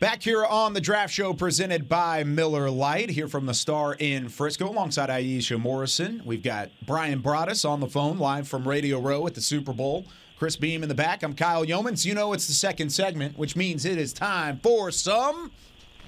[0.00, 4.28] Back here on the draft show presented by Miller Lite, here from the Star in
[4.28, 6.22] Frisco, alongside Aisha Morrison.
[6.26, 10.06] We've got Brian Broaddus on the phone, live from Radio Row at the Super Bowl.
[10.40, 11.22] Chris Beam in the back.
[11.22, 12.04] I'm Kyle Youmans.
[12.04, 15.52] You know it's the second segment, which means it is time for some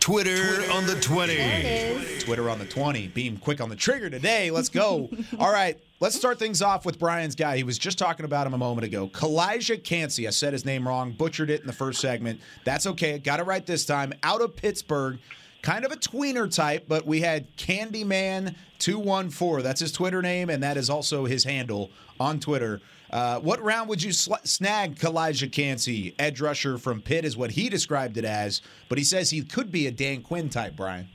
[0.05, 2.21] Twitter, Twitter on the 20.
[2.21, 3.09] Twitter on the 20.
[3.09, 4.51] Beam quick on the trigger today.
[4.51, 5.09] Let's go.
[5.39, 7.57] All right, let's start things off with Brian's guy.
[7.57, 9.09] He was just talking about him a moment ago.
[9.09, 10.29] Calijah Kancey.
[10.29, 12.43] I said his name wrong, butchered it in the first segment.
[12.65, 13.19] That's okay.
[13.19, 14.13] Got it right this time.
[14.23, 15.21] Out of Pittsburgh.
[15.63, 19.63] Kind of a tweener type, but we had Candyman214.
[19.63, 21.91] That's his Twitter name, and that is also his handle
[22.21, 22.83] on Twitter.
[23.15, 26.17] Uh, what round would you sl- snag Calijah Kancey?
[26.19, 29.71] Edge rusher from Pitt is what he described it as, but he says he could
[29.71, 31.07] be a Dan Quinn type, Brian.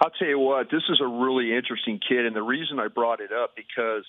[0.00, 3.20] I'll tell you what, this is a really interesting kid, and the reason I brought
[3.20, 4.04] it up because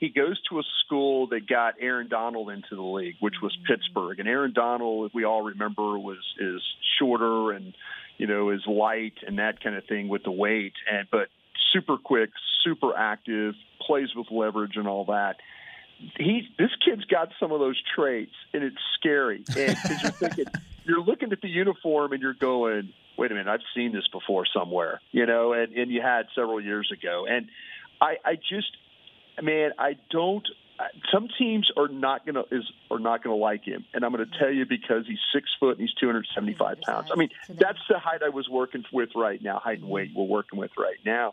[0.00, 4.18] he goes to a school that got Aaron Donald into the league, which was Pittsburgh.
[4.18, 6.60] And Aaron Donald, we all remember, was is
[6.98, 7.74] shorter and
[8.18, 11.28] you know is light and that kind of thing with the weight, and but
[11.72, 12.30] super quick,
[12.64, 15.36] super active, plays with leverage and all that
[16.18, 19.44] he this kid's got some of those traits, and it's scary.
[19.56, 20.46] And because you're thinking,
[20.84, 24.44] you're looking at the uniform, and you're going, "Wait a minute, I've seen this before
[24.46, 27.26] somewhere," you know, and and you had several years ago.
[27.28, 27.48] And
[28.00, 28.76] I, I just,
[29.42, 30.46] man, I don't.
[31.10, 34.50] Some teams are not gonna is are not gonna like him, and I'm gonna tell
[34.50, 37.08] you because he's six foot and he's 275 pounds.
[37.10, 40.24] I mean, that's the height I was working with right now, height and weight we're
[40.24, 41.32] working with right now.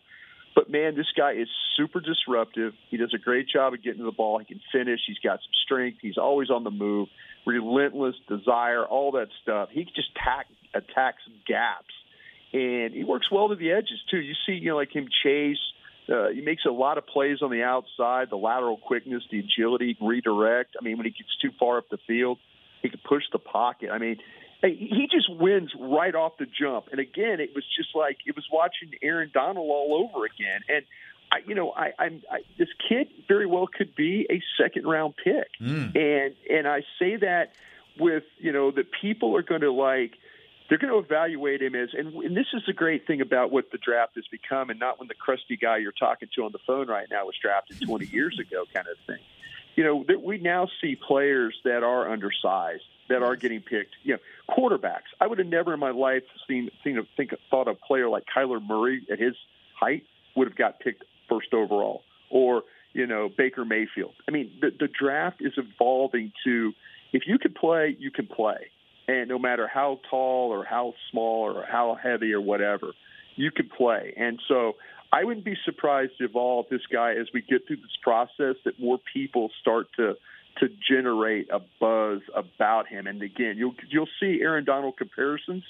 [0.55, 2.73] But man, this guy is super disruptive.
[2.89, 4.39] He does a great job of getting to the ball.
[4.39, 4.99] He can finish.
[5.07, 5.99] He's got some strength.
[6.01, 7.09] He's always on the move.
[7.45, 9.69] Relentless desire, all that stuff.
[9.71, 11.93] He just attack, attacks gaps,
[12.53, 14.19] and he works well to the edges too.
[14.19, 15.57] You see, you know, like him chase.
[16.07, 18.29] Uh, he makes a lot of plays on the outside.
[18.29, 20.75] The lateral quickness, the agility, redirect.
[20.79, 22.37] I mean, when he gets too far up the field,
[22.81, 23.89] he can push the pocket.
[23.89, 24.17] I mean,
[24.71, 26.85] he just wins right off the jump.
[26.91, 30.61] And again, it was just like it was watching Aaron Donald all over again.
[30.69, 30.85] And
[31.31, 35.15] I, you know, I, I'm I, this kid very well could be a second round
[35.21, 35.95] pick, mm.
[35.95, 37.53] and and I say that
[37.99, 40.11] with you know that people are going to like
[40.69, 43.71] they're going to evaluate him as and, and this is the great thing about what
[43.71, 46.59] the draft has become, and not when the crusty guy you're talking to on the
[46.67, 49.23] phone right now was drafted 20 years ago, kind of thing.
[49.75, 53.95] You know, that we now see players that are undersized that are getting picked.
[54.03, 55.09] You know, quarterbacks.
[55.19, 58.23] I would have never in my life seen seen a, think thought a player like
[58.35, 59.35] Kyler Murray at his
[59.79, 60.03] height
[60.35, 62.63] would have got picked first overall, or
[62.93, 64.13] you know Baker Mayfield.
[64.27, 66.73] I mean, the the draft is evolving to
[67.11, 68.67] if you can play, you can play,
[69.07, 72.93] and no matter how tall or how small or how heavy or whatever.
[73.35, 74.13] you can play.
[74.17, 74.73] And so
[75.11, 78.79] I wouldn't be surprised if all this guy, as we get through this process, that
[78.79, 80.15] more people start to
[80.59, 83.07] to generate a buzz about him.
[83.07, 85.63] And again, you'll you'll see Aaron Donald comparisons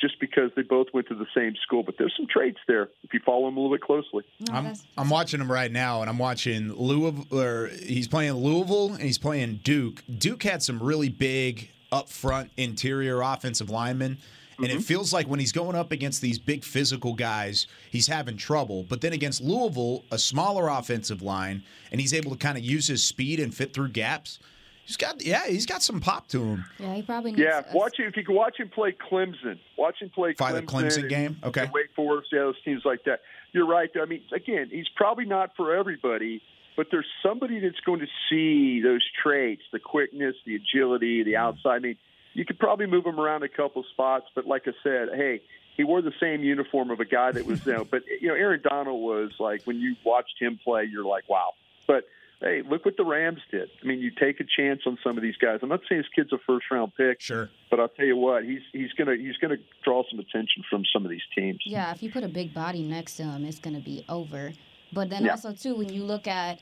[0.00, 1.82] just because they both went to the same school.
[1.82, 4.24] But there's some traits there if you follow him a little bit closely.
[4.50, 7.26] I'm, I'm watching him right now, and I'm watching Louisville.
[7.30, 10.02] Or he's playing Louisville, and he's playing Duke.
[10.18, 14.18] Duke had some really big up front interior offensive linemen.
[14.58, 14.78] And Mm-hmm.
[14.78, 18.84] it feels like when he's going up against these big physical guys, he's having trouble.
[18.88, 22.86] But then against Louisville, a smaller offensive line, and he's able to kind of use
[22.86, 24.38] his speed and fit through gaps.
[24.86, 26.64] He's got, yeah, he's got some pop to him.
[26.78, 27.42] Yeah, he probably needs.
[27.42, 29.58] Yeah, a- watch him if you can watch him play Clemson.
[29.76, 31.36] Watch him play By the Clemson, Clemson and- game?
[31.42, 31.62] Okay.
[31.62, 33.20] and Wake Forest, yeah, those teams like that.
[33.52, 33.90] You're right.
[34.00, 36.40] I mean, again, he's probably not for everybody,
[36.76, 41.74] but there's somebody that's going to see those traits: the quickness, the agility, the outside.
[41.76, 41.96] I mean,
[42.36, 45.40] you could probably move him around a couple spots, but like I said, hey,
[45.76, 48.34] he wore the same uniform of a guy that was, you know, but you know,
[48.34, 51.50] Aaron Donald was like when you watched him play, you're like, wow.
[51.86, 52.04] But
[52.40, 53.70] hey, look what the Rams did.
[53.82, 55.60] I mean, you take a chance on some of these guys.
[55.62, 57.48] I'm not saying this kid's a first round pick, Sure.
[57.70, 61.04] but I'll tell you what, he's he's gonna he's gonna draw some attention from some
[61.06, 61.60] of these teams.
[61.64, 64.52] Yeah, if you put a big body next to him, it's going to be over.
[64.92, 65.32] But then Yeah.
[65.32, 66.60] also too, when you look at,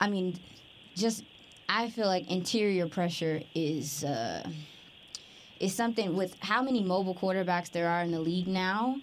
[0.00, 0.36] I mean,
[0.94, 1.24] just
[1.68, 4.48] I feel like interior pressure is uh,
[5.60, 9.00] is something with how many mobile quarterbacks there are in the league now.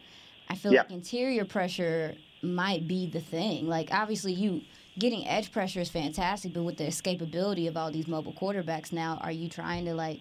[0.49, 0.81] I feel Yeah.
[0.81, 3.67] like interior pressure might be the thing.
[3.67, 4.61] Like obviously you
[4.99, 9.17] getting edge pressure is fantastic, but with the escapability of all these mobile quarterbacks now,
[9.21, 10.19] are you trying to like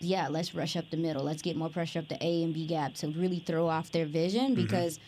[0.00, 1.22] yeah, let's rush up the middle.
[1.22, 4.06] Let's get more pressure up the A and B gap to really throw off their
[4.06, 4.62] vision mm-hmm.
[4.62, 4.98] because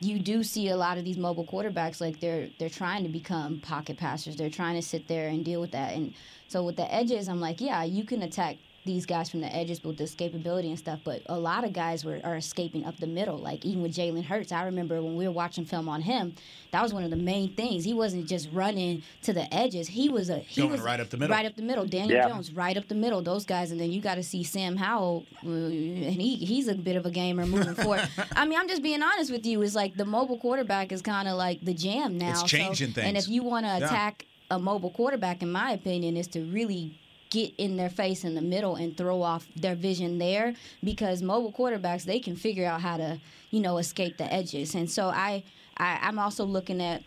[0.00, 3.60] you do see a lot of these mobile quarterbacks like they're they're trying to become
[3.60, 4.36] pocket passers.
[4.36, 5.94] They're trying to sit there and deal with that.
[5.94, 6.14] And
[6.48, 9.82] so with the edges, I'm like, yeah, you can attack these guys from the edges
[9.82, 13.06] with the escapability and stuff, but a lot of guys were are escaping up the
[13.06, 13.38] middle.
[13.38, 16.34] Like even with Jalen Hurts, I remember when we were watching film on him,
[16.70, 17.84] that was one of the main things.
[17.84, 19.88] He wasn't just running to the edges.
[19.88, 21.34] He was a he Going was right up the middle.
[21.34, 21.86] Right up the middle.
[21.86, 22.28] Daniel Yeah.
[22.28, 23.22] Jones right up the middle.
[23.22, 26.74] Those guys, and then you got to see Sam Howell, uh, and he he's a
[26.74, 28.08] bit of a gamer moving forward.
[28.36, 29.62] I mean, I'm just being honest with you.
[29.62, 32.30] Is like the mobile quarterback is kind of like the jam now.
[32.30, 33.86] It's So- changing And if you want to Yeah.
[33.86, 36.98] attack a mobile quarterback, in my opinion, is to really
[37.34, 41.52] get in their face in the middle and throw off their vision there because mobile
[41.52, 43.20] quarterbacks they can figure out how to
[43.50, 45.42] you know escape the edges and so i,
[45.76, 47.02] I i'm also looking at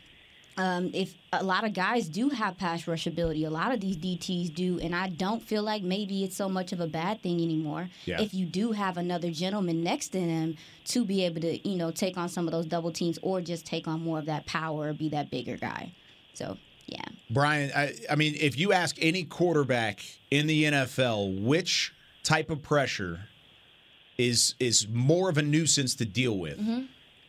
[0.57, 3.95] um, if a lot of guys do have pass rush ability, a lot of these
[3.95, 7.41] DTs do, and I don't feel like maybe it's so much of a bad thing
[7.41, 7.89] anymore.
[8.05, 8.19] Yeah.
[8.19, 11.91] If you do have another gentleman next to him to be able to, you know,
[11.91, 14.89] take on some of those double teams or just take on more of that power
[14.89, 15.93] or be that bigger guy.
[16.33, 19.99] So yeah, Brian, I, I mean, if you ask any quarterback
[20.31, 23.19] in the NFL which type of pressure
[24.17, 26.59] is is more of a nuisance to deal with,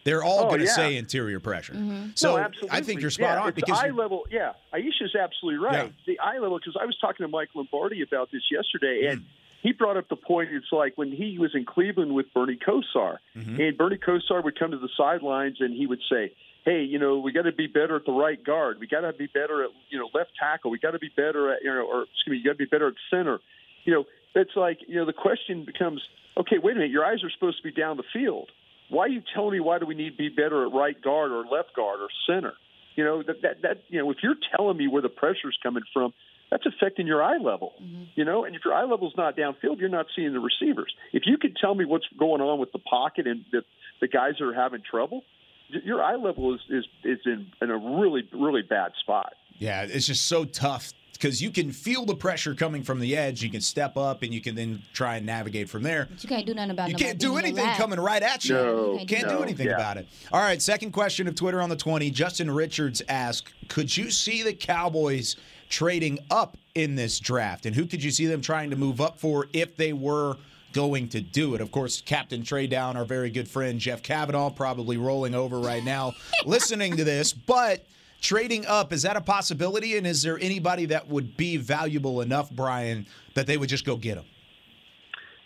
[0.04, 0.72] they're all Oh, going to yeah.
[0.74, 1.74] say interior pressure.
[2.14, 2.48] So no.
[2.70, 4.24] I think you're spot yeah, on it's because eye you- level.
[4.30, 5.86] Yeah, Aisha's absolutely right.
[5.86, 5.92] Yeah.
[6.06, 9.10] The eye level, because I was talking to Mike Lombardi about this yesterday, Hmm.
[9.12, 9.24] and
[9.62, 10.50] he brought up the point.
[10.52, 13.60] It's like when he was in Cleveland with Bernie Kosar, Mm-hmm.
[13.60, 16.32] and Bernie Kosar would come to the sidelines and he would say,
[16.68, 18.78] "Hey, you know, we got to be better at the right guard.
[18.78, 20.70] We got to be better at you know left tackle.
[20.70, 22.66] We got to be better at you know, or excuse me, you got to be
[22.66, 23.38] better at center.
[23.84, 24.04] You know,
[24.34, 26.02] it's like you know the question becomes,
[26.36, 28.50] okay, wait a minute, your eyes are supposed to be down the field.
[28.90, 31.30] Why are you telling me why do we need to be better at right guard
[31.30, 32.52] or left guard or center?
[32.96, 35.84] You know that that, that you know if you're telling me where the pressure's coming
[35.92, 36.12] from,
[36.50, 37.74] that's affecting your eye level.
[37.82, 38.04] Mm-hmm.
[38.14, 40.92] You know, and if your eye level's not downfield, you're not seeing the receivers.
[41.12, 43.62] If you could tell me what's going on with the pocket and the
[44.00, 45.22] the guys that are having trouble,
[45.68, 49.34] your eye level is is is in in a really really bad spot.
[49.58, 53.42] yeah, it's just so tough because you can feel the pressure coming from the edge.
[53.42, 56.06] You can step up and you can then try and navigate from there.
[56.08, 56.92] but you can't do nothing about it.
[56.92, 58.54] You can't do anything coming right at you.
[58.54, 59.74] No, You can't no, do anything yeah.
[59.74, 60.06] about it.
[60.32, 62.08] All right, second question of Twitter on the 20.
[62.12, 65.34] Justin Richards asked, could you see the Cowboys
[65.68, 67.66] trading up in this draft?
[67.66, 70.36] And who could you see them trying to move up for if they were
[70.78, 71.60] going to do it?
[71.60, 75.82] Of course, Captain Trey Down, our very good friend Jeff Cavanaugh, probably rolling over right
[75.82, 76.12] now
[76.46, 77.32] listening to this.
[77.32, 77.84] But
[78.20, 79.96] trading up, is that a possibility?
[79.96, 83.96] And is there anybody that would be valuable enough, Brian, that they would just go
[83.96, 84.24] get him?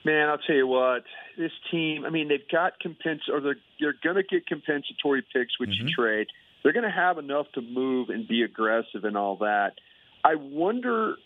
[0.05, 1.05] Man, I'll tell you what.
[1.39, 5.59] This team, I mean, they've got compens or they're they're going to get compensatory picks,
[5.59, 6.03] which you mm-hmm.
[6.03, 6.27] trade.
[6.63, 9.73] They're going to have enough to move and be aggressive and all that.
[10.25, 11.17] I wonder,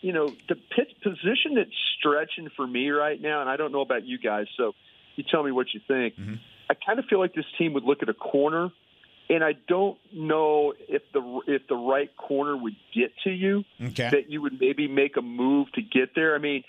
[0.00, 3.80] you know, the pit position that's stretching for me right now, and I don't know
[3.80, 4.72] about you guys, so
[5.16, 6.14] you tell me what you think.
[6.14, 6.34] Mm-hmm.
[6.70, 8.70] I kind of feel like this team would look at a corner,
[9.28, 14.10] and I don't know if the if the right corner would get to you Okay.
[14.10, 16.34] that you would maybe make a move to get there.
[16.34, 16.62] I mean,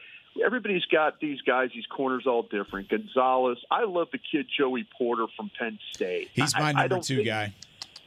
[0.44, 2.90] everybody's got these guys, these corners all different.
[2.90, 6.30] Gonzalez, I love the kid Joey Porter from Penn State.
[6.34, 7.54] He's my I- I number don't two think- guy.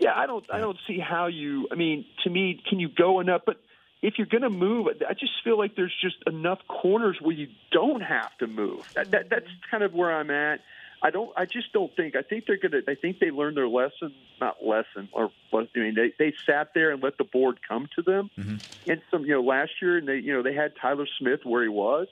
[0.01, 1.69] Yeah, I don't, I don't see how you.
[1.71, 3.43] I mean, to me, can you go enough?
[3.45, 3.61] But
[4.03, 7.49] if you're going to move, I just feel like there's just enough corners where you
[7.71, 8.91] don't have to move.
[8.95, 10.61] That, that, that's kind of where I'm at.
[11.03, 11.31] I don't.
[11.37, 12.15] I just don't think.
[12.15, 12.83] I think they're going to.
[12.91, 14.15] I think they learned their lesson.
[14.41, 18.03] Not lesson, or I mean, they they sat there and let the board come to
[18.03, 18.31] them.
[18.39, 18.91] Mm-hmm.
[18.91, 21.63] And some, you know, last year, and they, you know, they had Tyler Smith where
[21.63, 22.09] he was.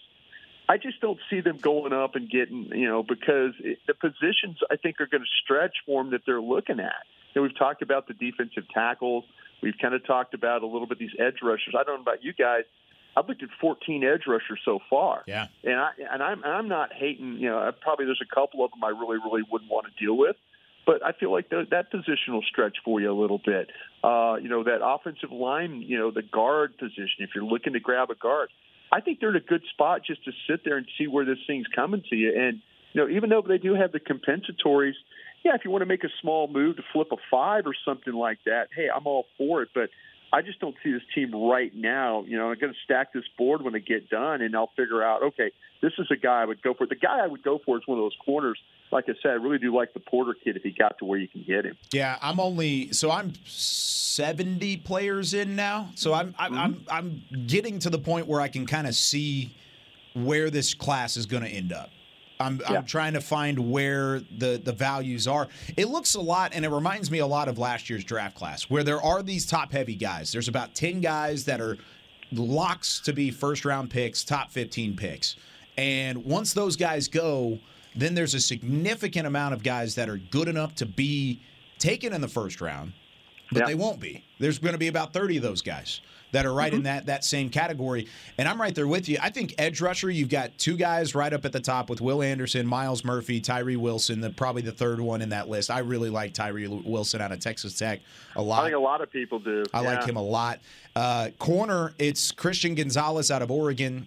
[0.71, 4.59] I just don't see them going up and getting, you know, because it, the positions
[4.71, 7.05] I think are going to stretch for them that they're looking at.
[7.39, 9.25] Know, we've talked about the defensive tackles.
[9.63, 11.75] We've kind of talked about a little bit these edge rushers.
[11.79, 12.65] I don't know about you guys.
[13.17, 15.25] I've looked at 14 edge rushers so far.
[15.27, 15.47] Yeah.
[15.65, 17.39] And I and I'm I'm not hating.
[17.39, 20.17] You know, probably there's a couple of them I really really wouldn't want to deal
[20.17, 20.37] with,
[20.87, 23.71] but I feel like the, that position will stretch for you a little bit.
[24.05, 25.83] Uh, you know, that offensive line.
[25.83, 27.19] You know, the guard position.
[27.19, 28.51] If you're looking to grab a guard,
[28.93, 31.39] I think they're in a good spot just to sit there and see where this
[31.47, 32.33] thing's coming to you.
[32.37, 32.61] And
[32.93, 34.95] you know, even though they do have the compensatories,
[35.45, 38.13] yeah, if you want to make a small move to flip a five or something
[38.13, 39.71] like that, hey, I'm all for it.
[39.75, 39.91] But
[40.33, 42.25] I just don't see this team right now.
[42.27, 45.03] You know, I'm going to stack this board when they get done, and I'll figure
[45.03, 46.87] out, okay, this is a guy I would go for.
[46.87, 48.59] The guy I would go for is one of those corners.
[48.91, 51.19] Like I said, I really do like the Porter kid if he got to where
[51.19, 51.77] you can get him.
[51.93, 55.91] Yeah, I'm only so I'm 70 players in now.
[55.95, 56.61] So I'm I'm mm-hmm.
[56.91, 59.55] I'm, I'm getting to the point where I can kind of see
[60.15, 61.91] where this class is going to end up.
[62.41, 62.79] I'm, Yeah.
[62.79, 65.49] I'm trying to find where the, the values are.
[65.77, 68.71] It looks a lot, and it reminds me a lot of last year's draft class,
[68.71, 70.33] where there are these top heavy guys.
[70.33, 71.77] There's about 10 guys that are
[72.33, 75.37] locks to be first round picks, top 15 picks.
[75.77, 77.59] And once those guys go,
[77.95, 81.41] then there's a significant amount of guys that are good enough to be
[81.79, 82.93] taken in the first round,
[83.53, 83.67] but Yeah.
[83.67, 84.25] they won't be.
[84.39, 86.01] There's going to be about 30 of those guys
[86.33, 88.07] that are right in that that same category.
[88.37, 89.17] And I'm right there with you.
[89.23, 92.23] I think edge rusher, you've got two guys right up at the top with Will
[92.23, 95.71] Anderson, Myles Murphy, Tyree Wilson, the, probably the third one in that list.
[95.71, 98.01] I really like Tyree Wilson out of Texas Tech
[98.37, 98.61] a lot.
[98.61, 99.65] I think a lot of people do.
[99.73, 100.61] I like him a lot.
[100.95, 104.07] Uh, corner, it's Christian Gonzalez out of Oregon.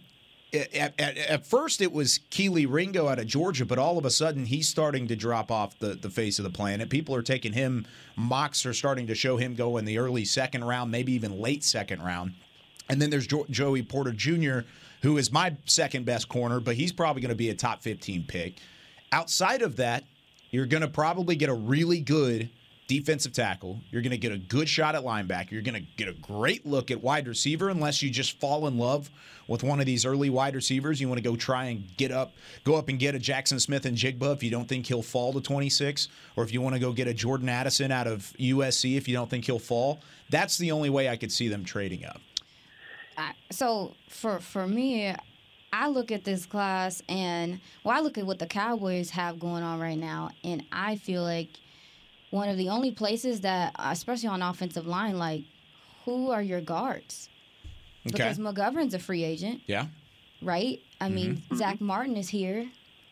[0.54, 4.10] At, at, at first, it was Kelee Ringo out of Georgia, but all of a
[4.10, 6.90] sudden, he's starting to drop off the, the face of the planet.
[6.90, 7.88] People are taking him,
[8.18, 11.64] mocks are starting to show him go in the early second round, maybe even late
[11.64, 12.34] second round.
[12.90, 14.60] And then there's jo- Joey Porter Jr.,
[15.02, 18.26] who is my second best corner, but he's probably going to be a top 15
[18.28, 18.56] pick.
[19.14, 20.04] Outside of that,
[20.52, 22.50] you're going to probably get a really good
[22.92, 23.80] defensive tackle.
[23.90, 25.52] You're going to get a good shot at linebacker.
[25.52, 28.78] You're going to get a great look at wide receiver unless you just fall in
[28.78, 29.10] love
[29.48, 31.00] with one of these early wide receivers.
[31.00, 32.34] You want to go try and get up,
[32.66, 36.10] go up and get a Jaxon Smith-Njigba if you don't think he'll fall to 26,
[36.36, 39.16] or if you want to go get a Jordan Addison out of USC if you
[39.16, 40.02] don't think he'll fall.
[40.30, 42.20] That's the only way I could see them trading up.
[43.52, 45.16] So for for me,
[45.72, 49.64] I look at this class and well, I look at what the Cowboys have going
[49.64, 51.48] on right now, and I feel like
[52.32, 55.44] one of the only places that, especially on offensive line, like
[56.06, 57.30] who are your guards?
[58.08, 58.14] Okay.
[58.14, 59.86] Because McGovern's a free agent, Yeah.
[60.42, 60.82] right?
[61.00, 61.56] I mean, Mm-hmm.
[61.58, 62.68] Zach Martin is here,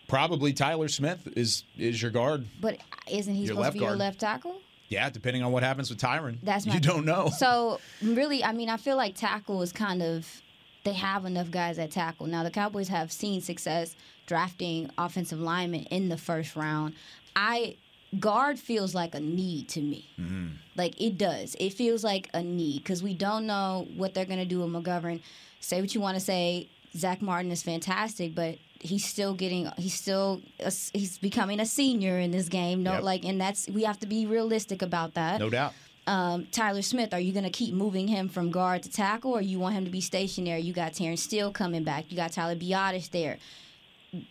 [0.08, 2.48] Probably Tyler Smith is is your guard.
[2.60, 2.78] but
[3.12, 4.60] isn't he Your supposed to be your left tackle?
[4.88, 6.38] Yeah, depending on what happens with Tyron.
[6.42, 7.30] That's you don't know.
[7.30, 10.42] So really, I mean, I feel like tackle is kind of
[10.84, 12.26] they have enough guys at tackle.
[12.26, 16.96] Now the Cowboys have seen success drafting offensive linemen in the first round.
[17.36, 17.76] I
[18.20, 20.06] guard feels like a need to me.
[20.76, 21.56] Like it does.
[21.60, 25.22] It feels like a need because we don't know what they're gonna do with McGovern.
[25.60, 26.68] Say what you want to say.
[26.96, 29.70] Zach Martin is fantastic, but he's still getting.
[29.78, 30.42] He's still.
[30.60, 32.82] A, he's becoming a senior in this game.
[32.82, 33.04] No, Yep.
[33.04, 35.74] like, and that's we have to be realistic about that no doubt.
[36.08, 39.42] um, Tyler Smith, are you going to keep moving him from guard to tackle, or
[39.42, 40.62] you want him to be stationary?
[40.62, 42.06] You got Terence Steele coming back.
[42.10, 43.38] You got Tyler Biadasz there.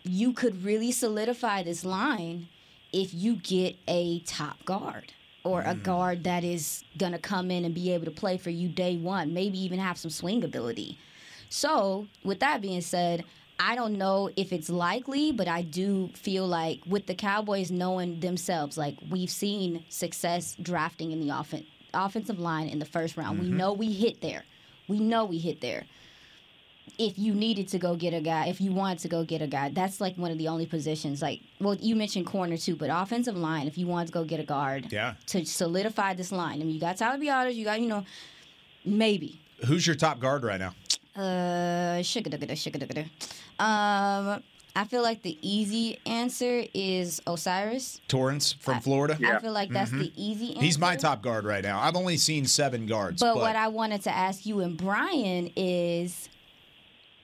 [0.03, 2.49] You could really solidify this line
[2.91, 5.83] if you get a top guard or a mm.
[5.83, 8.97] guard that is going to come in and be able to play for you day
[8.97, 10.97] one, maybe even have some swing ability.
[11.49, 13.25] So, with that being said,
[13.59, 18.21] I don't know if it's likely, but I do feel like with the Cowboys knowing
[18.21, 23.39] themselves, like we've seen success drafting in the offen- offensive line in the first round.
[23.39, 23.57] We mm-hmm.
[23.57, 24.43] know we hit there.
[24.87, 25.85] We know we hit there.
[26.97, 29.47] If you needed to go get a guy, if you wanted to go get a
[29.47, 31.21] guy, that's like one of the only positions.
[31.21, 34.39] Like, well, you mentioned corner too, but offensive line, if you wanted to go get
[34.39, 35.13] a guard Yeah.
[35.27, 38.05] to solidify this line, I mean, you got Tyler Biadasz, you got, you know,
[38.85, 40.73] maybe Who's your top guard right now?
[41.21, 43.01] uh, sugar-duga-da, sugar-duga-da.
[43.59, 44.41] Um,
[44.75, 47.99] I feel like the easy answer is O'Cyrus.
[48.07, 49.17] Torrence from Florida.
[49.25, 50.61] I feel like that's the easy answer.
[50.61, 51.81] He's my top guard right now.
[51.81, 53.19] I've only seen seven guards.
[53.21, 56.29] But, But, what I wanted to ask you and Brian is,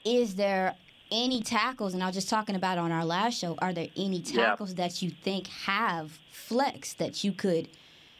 [0.05, 0.75] is there
[1.11, 1.93] any tackles?
[1.93, 3.55] And I was just talking about on our last show.
[3.59, 4.45] Are there any Yeah.
[4.45, 7.67] tackles that you think have flex that you could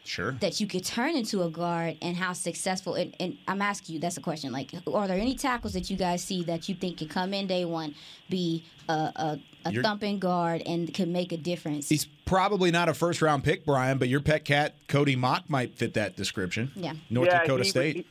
[0.04, 0.32] Sure.
[0.40, 4.00] that you could turn into a guard and how successful and, and I'm asking you
[4.00, 6.98] that's a question like are there any tackles that you guys see that you think
[6.98, 7.92] can come in day one
[8.30, 12.94] be a, a, a thumping guard and can make a difference He's probably not a
[12.94, 16.70] first round pick, Brian, but your pet cat, Cody Mauch, might fit that description.
[16.76, 16.92] Yeah.
[17.10, 17.96] North Yeah, Dakota he- State.
[17.96, 18.06] he-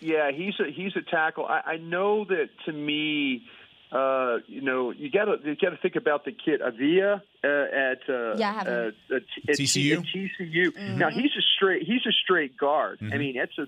[0.00, 1.46] yeah, he's a he's a tackle.
[1.46, 3.42] I, I know that to me,
[3.92, 7.46] uh, you know, you got to you got to think about the kid Avila uh,
[7.48, 8.94] at uh, Yeah, I have him.
[9.10, 9.98] uh, at, at TCU?
[9.98, 10.96] At TCU.
[10.98, 12.98] Now he's a straight he's a straight guard.
[13.00, 13.66] I mean, that's a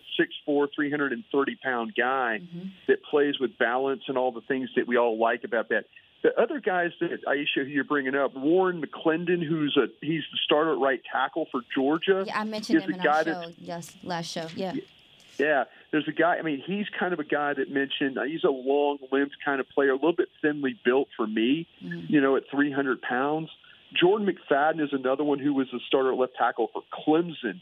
[0.50, 2.40] 6'4", 330 pound guy
[2.88, 5.84] that plays with balance and all the things that we all like about that.
[6.20, 10.38] The other guys that Aisha, who you're bringing up, Warren McClendon, who's a he's the
[10.44, 12.24] starter at right tackle for Georgia.
[12.26, 14.72] yeah I mentioned him a in our that's- show yes last show yeah
[15.38, 16.36] yeah, there's a guy.
[16.36, 19.68] I mean, he's kind of a guy that mentioned uh, he's a long-limbed kind of
[19.68, 21.66] player, a little bit thinly built for me.
[22.08, 23.50] You know, at 300 pounds.
[23.98, 27.60] Jordan McFadden is another one who was the starter at left tackle for Clemson,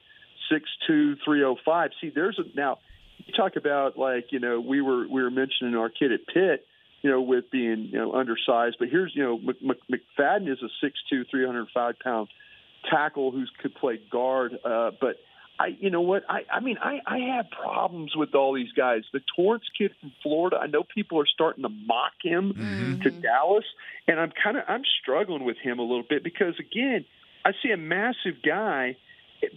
[0.51, 1.91] 6'2", 305.
[2.01, 2.79] See, there's a now.
[3.25, 6.67] You talk about like you know we were we were mentioning our kid at Pitt,
[7.03, 9.79] you know, with being you know undersized, but here's you know Mc, Mc,
[10.19, 12.29] McFadden is a 6'2", 305 pound
[12.91, 15.17] tackle who could play guard, uh, but
[15.59, 16.25] I, you know what?
[16.29, 19.03] I, I mean, I, I have problems with all these guys.
[19.13, 23.03] The Torrence kid from Florida, I know people are starting to mock him mm-hmm.
[23.03, 23.65] to Dallas,
[24.07, 27.05] and I'm kind of I'm struggling with him a little bit because again,
[27.45, 28.97] I see a massive guy,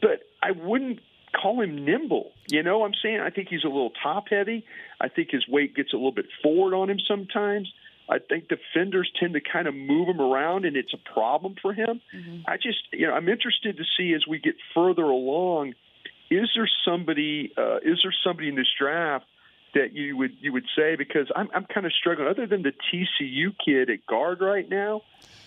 [0.02, 1.00] but I wouldn't
[1.40, 2.32] call him nimble.
[2.48, 4.66] You know, what I'm saying I think he's a little top heavy.
[5.02, 7.72] I think his weight gets a little bit forward on him sometimes.
[8.10, 11.74] I think defenders tend to kind of move him around, and it's a problem for
[11.74, 12.02] him.
[12.16, 12.40] Mm-hmm.
[12.48, 15.76] I just, you know, I'm interested to see as we get further along,
[16.30, 19.26] is there somebody, uh, is there somebody in this draft
[19.74, 22.28] that you would you would say because I'm I'm kind of struggling.
[22.28, 25.02] Other than the TCU kid at guard right now,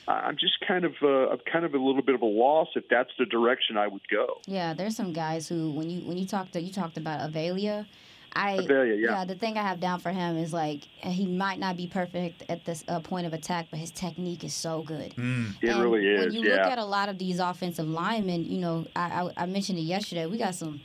[0.09, 2.85] I'm just kind of uh, I'm kind of a little bit of a loss if
[2.89, 4.41] that's the direction I would go.
[4.47, 7.87] Yeah, there's some guys who when you when you talked you talked about Avila,
[8.35, 9.25] I Avila, yeah.
[9.25, 12.65] the thing I have down for him is like he might not be perfect at
[12.65, 15.15] this uh, point of attack, but his technique is so good.
[15.61, 16.27] It And really is.
[16.27, 16.57] When you yeah.
[16.57, 19.83] look at a lot of these offensive linemen, you know, I, I I mentioned it
[19.83, 20.27] yesterday.
[20.27, 20.81] We got some.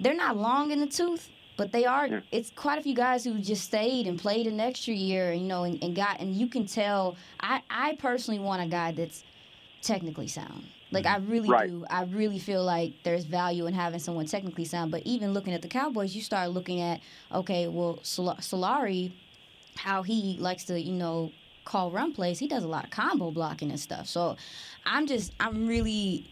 [0.00, 2.06] They're not long in the tooth, but they are.
[2.06, 2.20] Yeah.
[2.30, 5.64] It's quite a few guys who just stayed and played an extra year, you know,
[5.64, 6.20] and, and got.
[6.20, 7.16] And you can tell.
[7.40, 9.24] I I personally want a guy that's
[9.82, 10.64] technically sound.
[10.94, 11.68] Like I really Right.
[11.68, 11.84] do.
[11.90, 14.90] I really feel like there's value in having someone technically sound.
[14.90, 17.00] But even looking at the Cowboys, you start looking at
[17.32, 19.12] okay, well, Sol- Solari,
[19.76, 21.32] how he likes to, you know,
[21.64, 22.38] call run plays.
[22.38, 24.06] He does a lot of combo blocking and stuff.
[24.06, 24.36] So
[24.86, 26.26] I'm just, I'm really,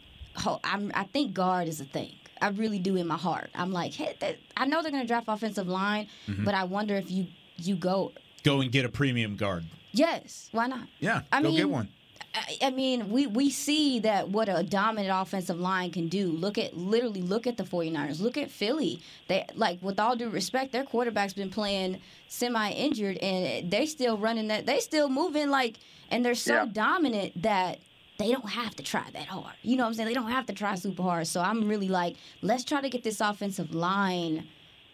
[0.64, 2.12] I'm, I think guard is a thing.
[2.40, 3.50] I really do in my heart.
[3.54, 6.44] I'm like, hey, that, I know they're gonna draft offensive line, Mm-hmm.
[6.44, 8.12] but I wonder if you you go.
[8.42, 9.64] Go and get a premium guard.
[9.92, 10.88] Yes, why not?
[10.98, 11.88] Yeah, I go mean, get one.
[12.34, 16.28] I, I mean, we, we see that what a dominant offensive line can do.
[16.28, 18.20] Look at literally look at the 49ers.
[18.20, 19.00] Look at Philly.
[19.28, 24.16] They like with all due respect, their quarterback's been playing semi injured and they still
[24.16, 25.76] running that they still moving like
[26.10, 26.66] and they're so Yeah.
[26.72, 27.78] dominant that
[28.18, 29.54] they don't have to try that hard.
[29.62, 30.08] You know what I'm saying?
[30.08, 31.26] They don't have to try super hard.
[31.26, 34.46] So I'm really like, let's try to get this offensive line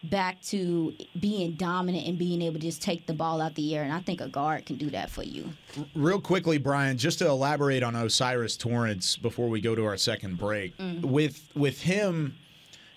[0.05, 3.83] back to being dominant and being able to just take the ball out the air.
[3.83, 5.51] And I think a guard can do that for you.
[5.95, 10.39] Real quickly, Brian, just to elaborate on O'Cyrus Torrence before we go to our second
[10.39, 10.77] break.
[10.79, 11.09] Mm-hmm.
[11.09, 12.37] With with him,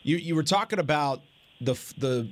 [0.03, 1.21] you you were talking about
[1.59, 2.31] the the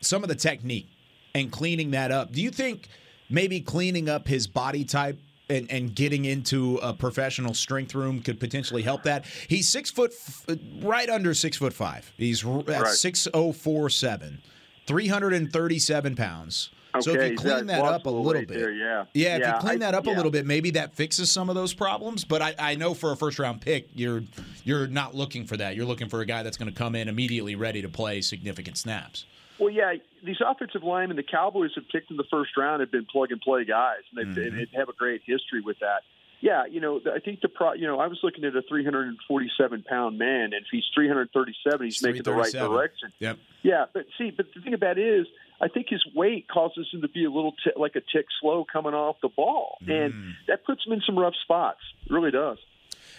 [0.00, 0.88] some of the technique
[1.34, 2.32] and cleaning that up.
[2.32, 2.88] Do you think
[3.28, 5.18] maybe cleaning up his body type
[5.48, 9.24] and, and getting into a professional strength room could potentially help that?
[9.48, 10.46] He's six foot, f-
[10.82, 12.12] right under six foot five.
[12.16, 12.86] He's at Right.
[12.88, 14.42] six oh four seven,
[14.86, 16.70] three hundred and thirty seven pounds.
[17.00, 19.04] so if you clean got that up a little bit, there, yeah.
[19.12, 21.54] yeah, if you clean I- that up a little bit, maybe that fixes some of
[21.54, 22.24] those problems.
[22.24, 24.22] But I, I know for a first round pick, you're
[24.64, 25.76] you're not looking for that.
[25.76, 28.78] You're looking for a guy that's going to come in immediately ready to play significant
[28.78, 29.26] snaps.
[29.58, 29.94] Well, yeah,
[30.26, 33.40] these offensive linemen the Cowboys have picked in the first round have been plug and
[33.40, 34.76] play guys, and they've, Mm-hmm.
[34.76, 36.02] have a great history with that.
[36.42, 37.72] Yeah, you know, I think the pro.
[37.72, 42.02] You know, I was looking at a 347 pound man, and if he's 337, he's
[42.02, 43.12] making the right direction.
[43.20, 43.38] Yep.
[43.62, 45.26] Yeah, but see, but the thing about it is,
[45.60, 48.64] I think his weight causes him to be a little t- like a tick slow
[48.70, 50.04] coming off the ball, Mm.
[50.06, 51.80] and that puts him in some rough spots.
[52.04, 52.58] It really does.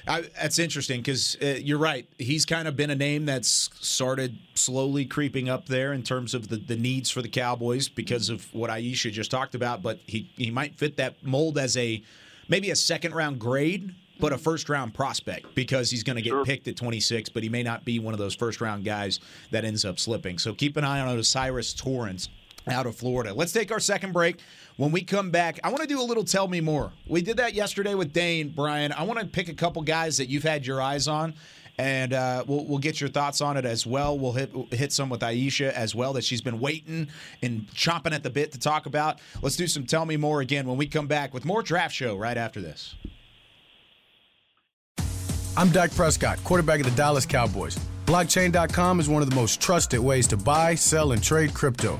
[0.08, 2.08] I, that's interesting because uh, you're right.
[2.18, 6.47] He's kind of been a name that's started slowly creeping up there in terms of
[6.47, 9.82] the, the needs for the Cowboys because of what Aisha just talked about.
[9.82, 12.01] But he, he might fit that mold as a
[12.47, 16.30] maybe a second round grade, but a first round prospect because he's going to get
[16.32, 16.45] Sure.
[16.45, 19.20] picked at 26, but he may not be one of those first round guys
[19.51, 20.38] that ends up slipping.
[20.38, 22.30] So keep an eye on O'Cyrus Torrence.
[22.68, 23.34] Out of Florida.
[23.34, 24.39] Let's take our second break.
[24.78, 26.91] When we come back, I want to do a little tell me more.
[27.07, 28.91] We did that yesterday with Dane, Brian.
[28.91, 31.34] I want to pick a couple guys that you've had your eyes on
[31.78, 34.18] and uh, we'll we'll get your thoughts on it as well.
[34.18, 37.07] We'll hit hit some with Aisha as well that she's been waiting
[37.41, 39.20] and chomping at the bit to talk about.
[39.41, 42.15] Let's do some tell me more again when we come back with more draft show
[42.15, 42.95] right after this.
[45.55, 47.78] I'm Dak Prescott, quarterback of the Dallas Cowboys.
[48.05, 51.99] Blockchain.com is one of the most trusted ways to buy, sell, and trade crypto.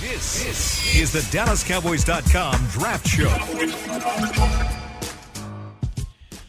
[0.00, 4.79] This, is the DallasCowboys.com Draft Show.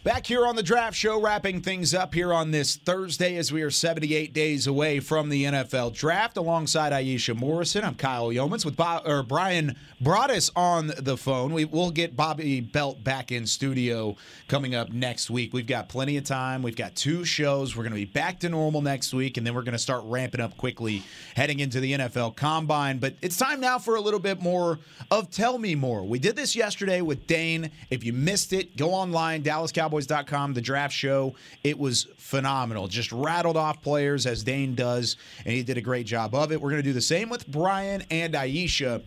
[0.04, 3.62] Back here on the draft show, wrapping things up here on this Thursday as we
[3.62, 6.38] are 78 days away from the NFL draft.
[6.38, 11.54] Alongside Aisha Morrison, I'm Kyle Youmans with Bob, or Brian Broaddus on the phone.
[11.54, 14.16] We, will get Bobby Belt back in studio
[14.48, 15.54] coming up next week.
[15.54, 16.64] We've got plenty of time.
[16.64, 17.78] We've got two shows.
[17.78, 20.02] We're going to be back to normal next week, and then we're going to start
[20.06, 21.04] ramping up quickly
[21.36, 22.98] heading into the NFL Combine.
[22.98, 24.80] But it's time now for a little bit more
[25.12, 26.04] of Tell Me More.
[26.04, 27.70] We did this yesterday with Dane.
[27.92, 31.36] If you missed it, go online, Dallas Cowboys Cowboys.com, the draft show.
[31.66, 32.88] It was phenomenal.
[32.88, 36.62] Just rattled off players as Dane does, and he did a great job of it.
[36.62, 39.04] We're going to do the same with Brian and Aisha.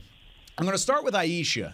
[0.59, 1.72] I'm going to start with Aisha.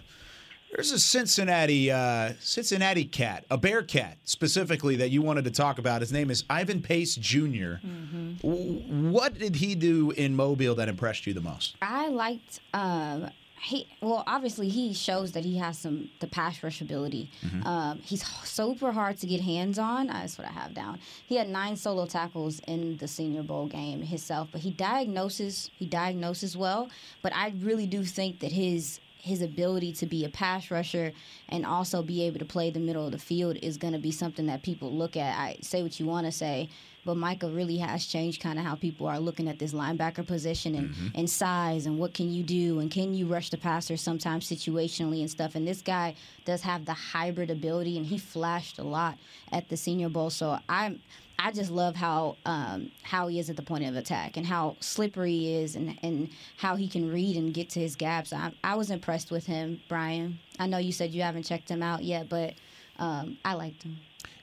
[0.72, 5.80] There's a Cincinnati uh, Cincinnati cat, a bear cat specifically that you wanted to talk
[5.80, 6.00] about.
[6.00, 9.10] His name is Ivan Pace junior mm-hmm.
[9.10, 11.74] What did he do in Mobile that impressed you the most?
[11.82, 13.30] I liked um,
[13.62, 17.30] he well obviously he shows that he has some the pass rush ability.
[17.44, 17.66] Mm-hmm.
[17.66, 20.06] Um, he's super hard to get hands on.
[20.06, 20.98] That's what I have down.
[21.26, 25.86] He had nine solo tackles in the Senior Bowl game himself, but he diagnoses he
[25.86, 26.88] diagnoses well.
[27.22, 31.12] But I really do think that his his ability to be a pass rusher
[31.48, 34.10] and also be able to play the middle of the field is going to be
[34.10, 35.38] something that people look at.
[35.38, 36.70] I say what you want to say,
[37.04, 40.74] but Micah really has changed kind of how people are looking at this linebacker position
[40.74, 41.08] and, mm-hmm.
[41.14, 45.20] and size and what can you do and can you rush the passer sometimes situationally
[45.20, 45.54] and stuff.
[45.54, 49.18] And this guy does have the hybrid ability and he flashed a lot
[49.52, 50.30] at the Senior Bowl.
[50.30, 51.00] So I'm
[51.42, 54.76] I just love how um, how he is at the point of attack and how
[54.80, 56.28] slippery he is and, and
[56.58, 58.30] how he can read and get to his gaps.
[58.30, 60.38] I, I was impressed with him, Brian.
[60.58, 62.54] I know you said you haven't checked him out yet, but
[62.98, 63.96] um, I liked him.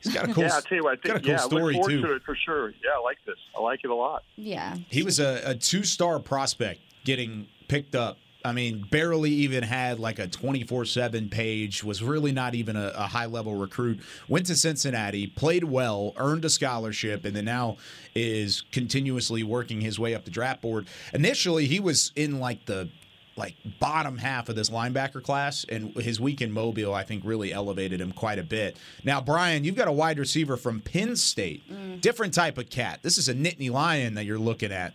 [0.03, 0.43] He's got a cool.
[0.43, 0.99] yeah, I'll tell you what.
[0.99, 2.01] I think, got a cool yeah, story I look too.
[2.01, 2.69] to it for sure.
[2.69, 3.37] Yeah, I like this.
[3.57, 4.23] I like it a lot.
[4.35, 4.75] Yeah.
[4.89, 8.17] He was a, a two-star prospect getting picked up.
[8.45, 12.93] I mean, barely even had like a 24 7 page, was really not even a,
[12.95, 13.99] a high level recruit.
[14.29, 17.75] Went to Cincinnati, played well, earned a scholarship, and then now
[18.15, 20.87] is continuously working his way up the draft board.
[21.13, 22.89] Initially, he was in like the
[23.37, 27.51] like bottom half of this linebacker class, and his week in Mobile, I think, really
[27.51, 28.77] elevated him quite a bit.
[29.03, 32.01] Now, Brian, you've got a wide receiver from Penn State, mm.
[32.01, 32.99] different type of cat.
[33.03, 34.93] This is a Nittany Lion that you're looking at.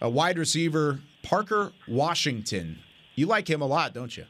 [0.00, 2.78] A wide receiver, Parker Washington.
[3.14, 4.24] You like him a lot, don't you?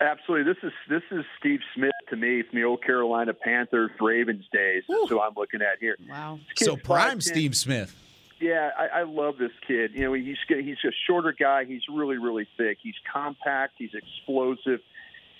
[0.00, 0.52] Absolutely.
[0.52, 4.44] This is this is Steve Smith to to me from the old Carolina Panthers Ravens
[4.52, 4.82] days.
[4.88, 5.96] That's who I'm looking at here.
[6.08, 6.38] Wow.
[6.56, 7.94] So prime Steve Smith.
[8.44, 9.92] Yeah, I, I love this kid.
[9.94, 11.64] You know, he's he's a shorter guy.
[11.64, 12.76] He's really really thick.
[12.82, 13.72] He's compact.
[13.78, 14.80] He's explosive.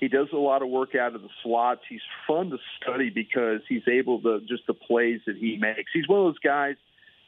[0.00, 1.82] He does a lot of work out of the slots.
[1.86, 5.90] He's fun to study because he's able to just the plays that he makes.
[5.92, 6.76] He's one of those guys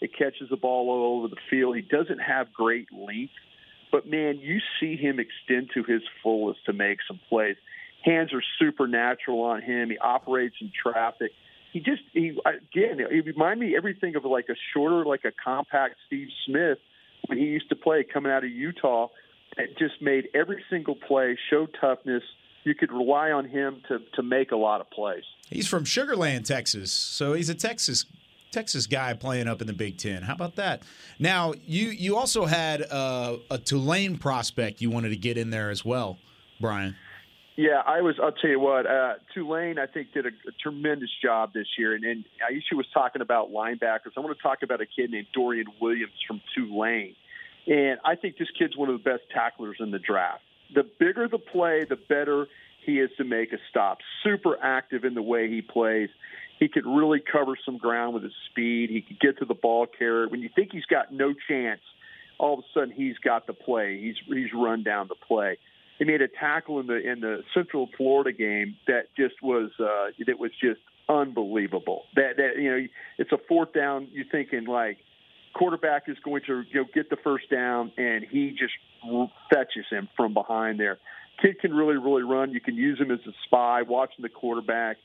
[0.01, 1.77] that catches the ball all over the field.
[1.77, 3.35] He doesn't have great length,
[3.93, 7.57] but man, you see him extend to his fullest to make some plays.
[8.03, 9.91] Hands are supernatural on him.
[9.91, 11.33] He operates in traffic.
[11.77, 15.97] He just he again he remind me everything of like a shorter, like a compact
[16.07, 16.79] Steve Smith
[17.27, 19.09] when he used to play coming out of Utah.
[19.59, 22.23] It just made every single play, show toughness.
[22.65, 25.25] You could rely on him to to make a lot of plays.
[25.51, 28.07] He's from Sugarland, Texas, so he's a Texas
[28.53, 30.23] Texas guy playing up in the Big Ten.
[30.23, 30.83] How about that?
[31.19, 35.69] Now you you also had uh, a Tulane prospect you wanted to get in there
[35.69, 36.17] as well,
[36.59, 36.97] Brian.
[37.57, 38.17] Yeah, I was.
[38.23, 38.87] I'll tell you what.
[38.87, 41.95] Uh, Tulane, I think, did a, a tremendous job this year.
[41.95, 44.13] And, and Aisha was talking about linebackers.
[44.17, 47.17] I want to talk about a kid named Dorian Williams from Tulane.
[47.67, 50.43] And I think this kid's one of the best tacklers in the draft.
[50.75, 52.47] The bigger the play, the better
[52.85, 53.99] he is to make a stop.
[54.23, 56.11] Super active in the way he plays.
[56.61, 58.91] He could really cover some ground with his speed.
[58.91, 60.29] He could get to the ball carrier.
[60.29, 61.81] When you think he's got no chance,
[62.39, 63.99] all of a sudden he's got the play.
[64.01, 65.59] He's he's run down the play.
[65.99, 70.11] He made a tackle in the in the Central Florida game that just was uh,
[70.27, 72.03] that was just unbelievable.
[72.15, 72.87] That that you know
[73.19, 74.09] it's a fourth down.
[74.13, 74.99] You're thinking like
[75.55, 78.75] quarterback is going to you know, get the first down, and he just
[79.51, 80.99] fetches him from behind there.
[81.41, 82.53] Kid can really really run.
[82.53, 84.99] You can use him as a spy, watching the quarterback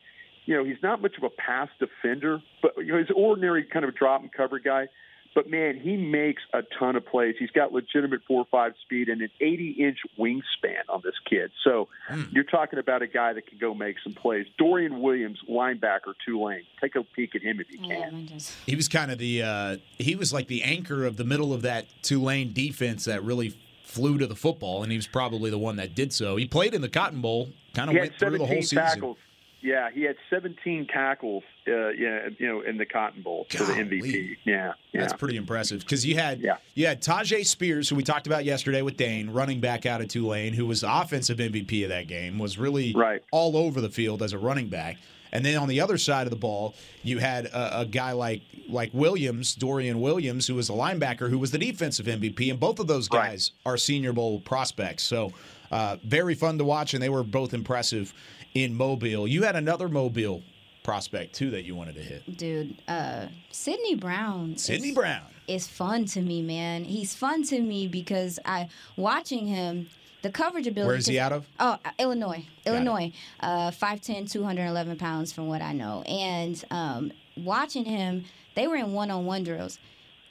[0.45, 3.63] you know, he's not much of a pass defender, but you know, he's an ordinary
[3.63, 4.87] kind of drop and cover guy.
[5.33, 7.35] But man, he makes a ton of plays.
[7.39, 11.51] He's got legitimate four or five speed and an 80 inch wingspan on this kid.
[11.63, 12.31] So mm.
[12.33, 14.45] you're talking about a guy that can go make some plays.
[14.57, 16.63] Dorian Williams, linebacker, Tulane.
[16.81, 18.27] Take a peek at him if you can.
[18.65, 21.61] He was kind of the uh, he was like the anchor of the middle of
[21.61, 25.75] that Tulane defense that really flew to the football, and he was probably the one
[25.75, 26.37] that did so.
[26.37, 29.15] He played in the Cotton Bowl, kind of went through the whole season.
[29.61, 33.73] Yeah, he had 17 tackles, uh, yeah, you know, in the Cotton Bowl for the
[33.73, 34.37] MVP.
[34.43, 35.01] Yeah, yeah.
[35.01, 36.57] that's pretty impressive because you had yeah.
[36.73, 40.07] you had Tyjae Spears, who we talked about yesterday with Dane, running back out of
[40.07, 43.23] Tulane, who was offensive MVP of that game, was really right.
[43.31, 44.97] all over the field as a running back.
[45.31, 48.41] And then on the other side of the ball, you had a, a, guy like
[48.67, 52.79] like Williams, Dorian Williams, who was a linebacker, who was the defensive MVP, and both
[52.79, 53.73] of those guys right.
[53.73, 55.03] are Senior Bowl prospects.
[55.03, 55.31] So
[55.71, 58.13] uh, very fun to watch, and they were both impressive
[58.53, 59.27] in Mobile.
[59.27, 60.43] You had another Mobile
[60.83, 62.37] prospect too that you wanted to hit.
[62.37, 64.57] Dude, uh Sydney Brown.
[64.57, 66.83] Sydney is, Brown is fun to me, man.
[66.85, 69.89] He's fun to me because I watching him
[70.21, 70.87] the coverage ability.
[70.87, 71.47] Where is he out of?
[71.59, 72.45] Oh, uh, Illinois.
[72.63, 73.11] Got Illinois.
[73.39, 76.03] Uh, 5'10", 211 pounds from what I know.
[76.03, 78.25] And um, watching him,
[78.55, 79.79] they were in one-on-one drills.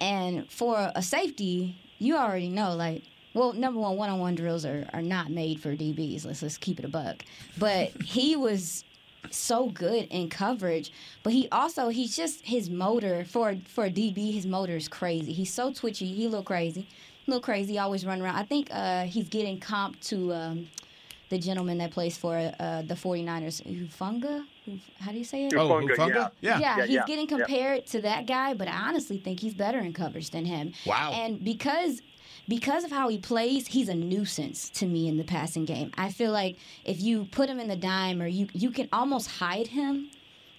[0.00, 3.02] And for a safety, you already know, like,
[3.34, 6.24] well, number one, one-on-one drills are, are not made for DBs.
[6.24, 7.24] Let's let's keep it a buck.
[7.58, 8.84] But he was
[9.30, 14.32] so good in coverage, but he also he's just his motor for for a DB.
[14.32, 15.32] His motor is crazy.
[15.32, 16.12] He's so twitchy.
[16.12, 16.88] He look crazy,
[17.26, 17.78] a little crazy.
[17.78, 18.36] Always run around.
[18.36, 20.32] I think uh, he's getting comp to.
[20.32, 20.68] Um,
[21.30, 24.44] the gentleman that plays for uh, the 49ers, Hufanga?
[24.98, 25.54] How do you say it?
[25.54, 26.32] Oh, Hufanga?
[26.40, 26.58] Yeah.
[26.58, 29.54] Yeah, yeah, yeah he's yeah, getting compared to that guy, but I honestly think he's
[29.54, 30.72] better in coverage than him.
[30.84, 31.12] Wow.
[31.14, 32.02] And because
[32.50, 35.92] because of how he plays, he's a nuisance to me in the passing game.
[35.96, 39.30] I feel like if you put him in the dime or you you can almost
[39.30, 40.10] hide him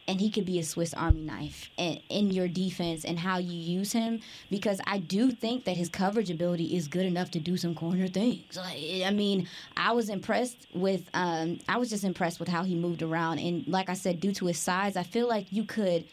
[0.07, 3.53] and he could be a Swiss Army knife in, in, your defense and how you
[3.53, 7.57] use him because I do think that his coverage ability is good enough to do
[7.57, 8.55] some corner things.
[8.55, 12.73] Like, I mean, I was impressed with, um, I was just impressed with how he
[12.73, 13.39] moved around.
[13.39, 16.05] And like I said, due to his size, I feel like you could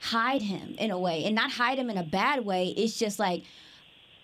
[0.00, 2.68] hide him in a way and not hide him in a bad way.
[2.76, 3.44] It's just like,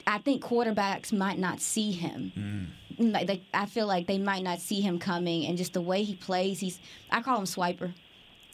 [0.06, 2.32] I think quarterbacks might not see him.
[2.98, 3.12] Mm.
[3.12, 6.02] Like they, I feel like they might not see him coming, and just the way
[6.04, 6.78] he plays, he's.
[7.10, 7.92] I call him swiper.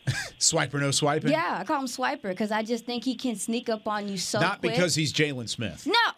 [0.38, 1.30] swiper, no swiping.
[1.30, 4.16] Yeah, I call him swiper because I just think he can sneak up on you
[4.16, 4.40] so.
[4.40, 4.72] Not quick.
[4.72, 5.86] because he's Jaylon Smith.
[5.86, 6.12] No,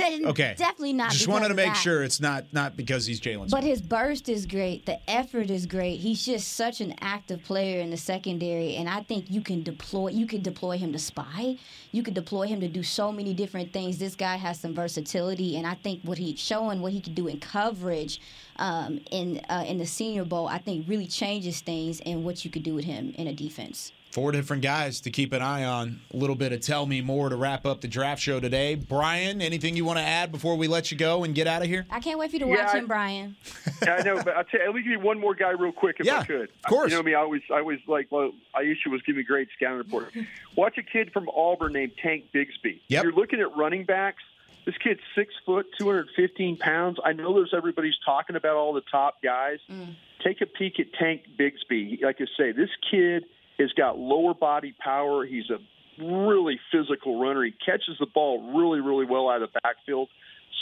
[0.00, 0.54] okay.
[0.56, 1.12] Definitely not.
[1.12, 1.76] Just wanted to make that.
[1.76, 3.50] sure it's not not because he's Jaylon.
[3.50, 4.86] But his burst is great.
[4.86, 6.00] The effort is great.
[6.00, 10.08] He's just such an active player in the secondary, and I think you can deploy.
[10.08, 11.56] You can deploy him to spy.
[11.92, 13.98] You could deploy him to do so many different things.
[13.98, 17.28] This guy has some versatility, and I think what he's showing, what he can do
[17.28, 18.20] in coverage,
[18.56, 22.50] um, in uh, in the Senior Bowl, I think really changes things and what you
[22.50, 23.92] could do with him in a defense.
[24.14, 26.00] Four different guys to keep an eye on.
[26.12, 28.76] A little bit of tell me more to wrap up the draft show today.
[28.76, 31.68] Brian, anything you want to add before we let you go and get out of
[31.68, 31.84] here?
[31.90, 33.36] I can't wait for you to Yeah, watch I- him, Brian.
[33.82, 35.72] yeah, I know, but I'll tell you, let me give you one more guy real
[35.72, 36.42] quick if Yeah, I could.
[36.48, 36.92] of course.
[36.92, 39.48] You know me, I always, I always like, well, Aisha was giving me a great
[39.56, 40.12] scouting report.
[40.54, 42.82] Watch a kid from Auburn named Tank Bigsby.
[42.86, 43.02] Yep.
[43.02, 44.22] You're looking at running backs.
[44.64, 46.98] This kid's six foot, 215 pounds.
[47.04, 49.58] I know there's everybody's talking about all the top guys.
[49.68, 49.96] Mm.
[50.22, 52.00] Take a peek at Tank Bigsby.
[52.00, 53.24] Like I say, this kid
[53.58, 55.24] has got lower body power.
[55.24, 55.58] He's a
[56.02, 57.44] really physical runner.
[57.44, 60.08] He catches the ball really, really well out of the backfield.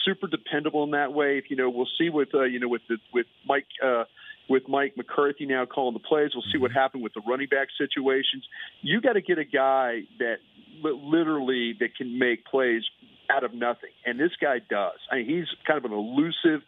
[0.04, 1.38] Super dependable in that way.
[1.38, 4.04] If you know, we'll see with uh, you know with the, with Mike uh,
[4.48, 6.30] with Mike McCarthy now calling the plays.
[6.34, 8.44] We'll see what happened with the running back situations.
[8.80, 10.36] You got to get a guy that
[10.82, 12.82] li- literally that can make plays
[13.30, 14.98] out of nothing, and this guy does.
[15.10, 16.62] I mean, he's kind of an elusive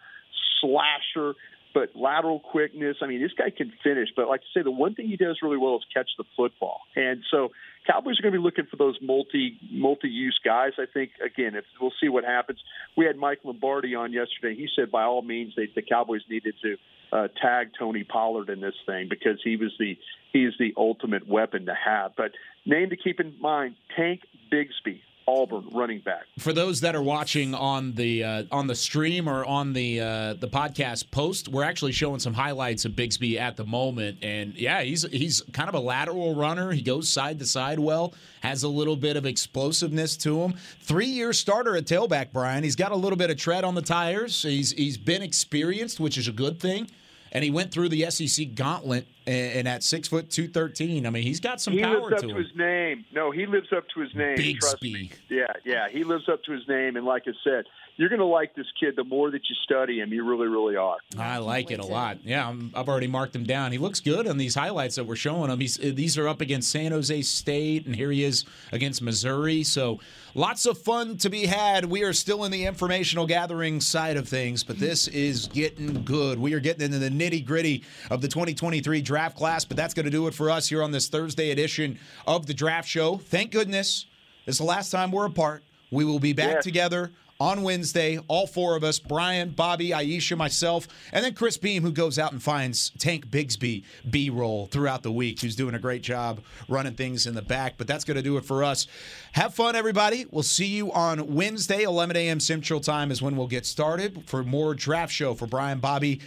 [0.60, 1.34] slasher,
[1.74, 2.98] but lateral quickness.
[3.02, 4.08] I mean, this guy can finish.
[4.16, 6.80] But like I say, the one thing he does really well is catch the football,
[6.96, 7.50] and so
[7.86, 10.72] Cowboys are going to be looking for those multi multi use guys.
[10.78, 12.60] I think again, if we'll see what happens.
[12.96, 14.54] We had Mike Lombardi on yesterday.
[14.54, 16.76] He said by all means they, the Cowboys needed to
[17.12, 19.96] uh, tag Tony Pollard in this thing because he was the
[20.32, 22.12] he is the ultimate weapon to have.
[22.16, 22.32] But
[22.64, 24.20] name to keep in mind: Tank
[24.52, 26.24] Bigsby, Auburn running back.
[26.38, 30.34] For those that are watching on the uh, on the stream or on the uh,
[30.34, 34.82] the podcast post, we're actually showing some highlights of Bigsby at the moment, and yeah,
[34.82, 36.72] he's he's kind of a lateral runner.
[36.72, 40.54] He goes side to side well, has a little bit of explosiveness to him.
[40.80, 42.64] Three year starter at tailback, Brian.
[42.64, 44.42] He's got a little bit of tread on the tires.
[44.42, 46.90] He's he's been experienced, which is a good thing.
[47.34, 51.24] And he went through the SEC gauntlet, and, at six foot two thirteen, I mean,
[51.24, 52.36] he's got some he power lives up to him.
[52.36, 53.04] his name.
[53.12, 54.36] No, he lives up to his name.
[54.60, 55.10] Trust me.
[55.28, 56.96] Yeah, yeah, he lives up to his name.
[56.96, 57.64] And like I said,
[57.96, 58.96] you're going to like this kid.
[58.96, 60.96] The more that you study him, you really, really are.
[61.18, 62.18] I like it a lot.
[62.24, 63.70] Yeah, I'm, I've already marked him down.
[63.72, 65.60] He looks good on these highlights that we're showing him.
[65.60, 69.62] He's, these are up against San Jose State, and here he is against Missouri.
[69.62, 70.00] So
[70.34, 71.84] lots of fun to be had.
[71.84, 76.38] We are still in the informational gathering side of things, but this is getting good.
[76.38, 80.04] We are getting into the nitty gritty of the 2023 draft class, but that's going
[80.06, 83.18] to do it for us here on this Thursday edition of the draft show.
[83.18, 84.06] Thank goodness.
[84.46, 85.62] This is the last time we're apart.
[85.90, 86.64] We will be back Yes.
[86.64, 91.82] together on Wednesday, all four of us Brian, Bobby, Aisha, myself, and then Chris Beam,
[91.82, 95.78] who goes out and finds Tank Bigsby B roll throughout the week, who's doing a
[95.78, 97.74] great job running things in the back.
[97.76, 98.86] But that's going to do it for us.
[99.32, 100.26] Have fun, everybody.
[100.30, 102.40] We'll see you on Wednesday, 11 a.m.
[102.40, 106.20] Central Time is when we'll get started for more draft show for Brian, Bobby,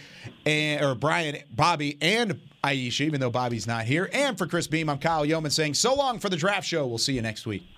[0.44, 4.10] and or Brian, Bobby, and Aisha, even though Bobby's not here.
[4.12, 6.86] And for Chris Beam, I'm Kyle Youmans saying so long for the draft show.
[6.86, 7.77] We'll see you next week.